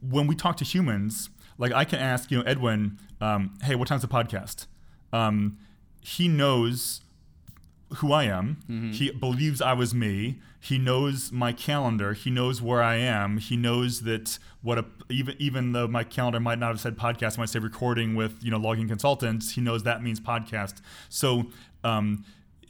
[0.01, 3.87] when we talk to humans, like I can ask, you know, Edwin, um, hey, what
[3.87, 4.67] time's the podcast?
[5.11, 5.57] Um,
[6.01, 7.01] he knows
[7.95, 8.91] who I am.
[8.93, 10.39] He believes I was me.
[10.59, 12.13] He knows my calendar.
[12.13, 13.37] He knows where I am.
[13.37, 17.37] He knows that what a even even though my calendar might not have said podcast,
[17.37, 19.51] might say recording with you know Login Consultants.
[19.53, 20.81] He knows that means podcast.
[21.09, 21.45] So.
[21.83, 22.25] Um,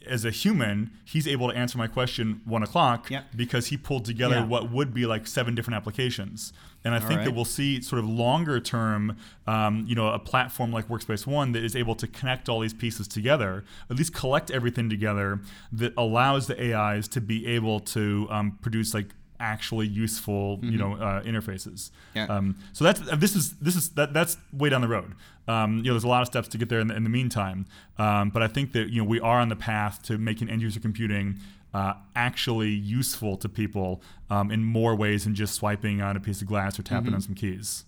[0.06, 3.22] as a human, he's able to answer my question one o'clock Yeah.
[3.36, 4.44] because he pulled together Yeah.
[4.44, 6.52] what would be like seven different applications.
[6.82, 7.24] And I think right.
[7.26, 11.52] that we'll see sort of longer term, um, you know, a platform like Workspace ONE
[11.52, 15.40] that is able to connect all these pieces together, at least collect everything together
[15.72, 20.94] that allows the AIs to be able to um, produce like actually useful, you know,
[20.94, 21.90] uh, interfaces.
[22.14, 22.26] Yeah.
[22.26, 25.14] Um, so that's uh, this is this is that that's way down the road.
[25.48, 27.10] Um, you know, there's a lot of steps to get there in the, in the
[27.10, 27.66] meantime.
[27.98, 30.62] Um, but I think that you know we are on the path to making end
[30.62, 31.38] user computing
[31.74, 36.40] uh, actually useful to people um, in more ways than just swiping on a piece
[36.42, 37.84] of glass or tapping on some keys.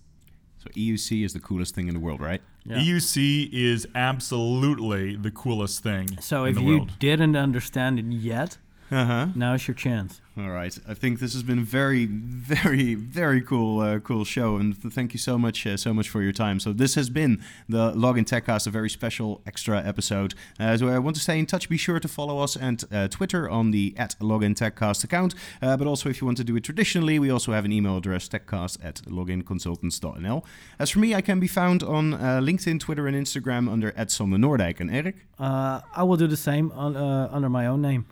[0.59, 2.41] So EUC is the coolest thing in the world, right?
[2.65, 2.77] Yeah.
[2.77, 6.91] EUC is absolutely the coolest thing so in if the you world.
[6.99, 8.57] didn't understand it yet,
[8.91, 9.27] Uh huh.
[9.35, 10.21] now's your chance.
[10.35, 10.75] All right.
[10.87, 14.91] I think this has been a very, very, very cool, uh, cool show, and th-
[14.91, 16.59] thank you so much, uh, so much for your time.
[16.59, 20.33] So this has been the Login Techcast, a very special extra episode.
[20.59, 21.69] Uh, so I want to stay in touch.
[21.69, 25.35] Be sure to follow us and uh, Twitter on the at Login Techcast account.
[25.61, 27.97] Uh, but also, if you want to do it traditionally, we also have an email
[27.97, 30.43] address techcast at loginconsultants.nl.
[30.79, 34.09] As for me, I can be found on uh, LinkedIn, Twitter, and Instagram under at
[34.09, 35.15] Sander Noordijk and Eric.
[35.39, 38.05] Uh, I will do the same on, uh, under my own name.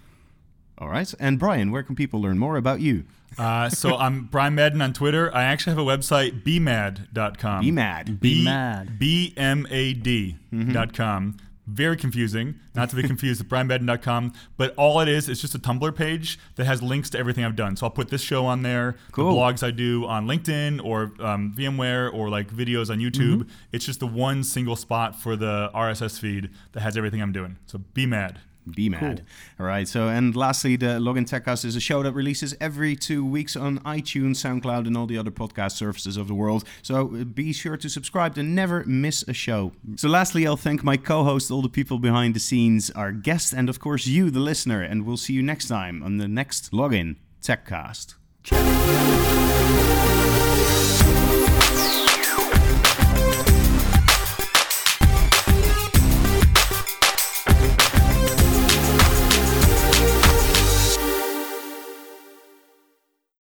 [0.82, 1.14] All right.
[1.20, 3.04] And Brian, where can people learn more about you?
[3.38, 5.34] Uh, so I'm Brian Madden on Twitter.
[5.34, 7.62] I actually have a website, bmad.com.
[7.62, 8.20] Be mad.
[8.20, 8.98] Be mad.
[8.98, 10.38] B M A D
[10.72, 11.38] dot com.
[11.68, 15.60] Very confusing, not to be confused with brianmadden.com, but all it is is just a
[15.60, 17.78] Tumblr page that has links to everything I've done.
[17.78, 19.32] So I'll put this show on there, Cool.
[19.32, 23.48] the blogs I do on LinkedIn or um, VMware or like videos on YouTube.
[23.72, 27.58] It's just the one single spot for the RSS feed that has everything I'm doing.
[27.68, 28.40] So be mad.
[28.70, 29.26] Be mad.
[29.60, 29.88] All right.
[29.88, 33.80] So, and lastly, the Login Techcast is a show that releases every two weeks on
[33.80, 36.64] iTunes, SoundCloud, and all the other podcast services of the world.
[36.84, 39.72] So, uh, be sure to subscribe to never miss a show.
[39.96, 43.68] So, lastly, I'll thank my co-host, all the people behind the scenes, our guest, and
[43.68, 44.82] of course you, the listener.
[44.82, 48.16] And we'll see you next time on the next Login Techcast.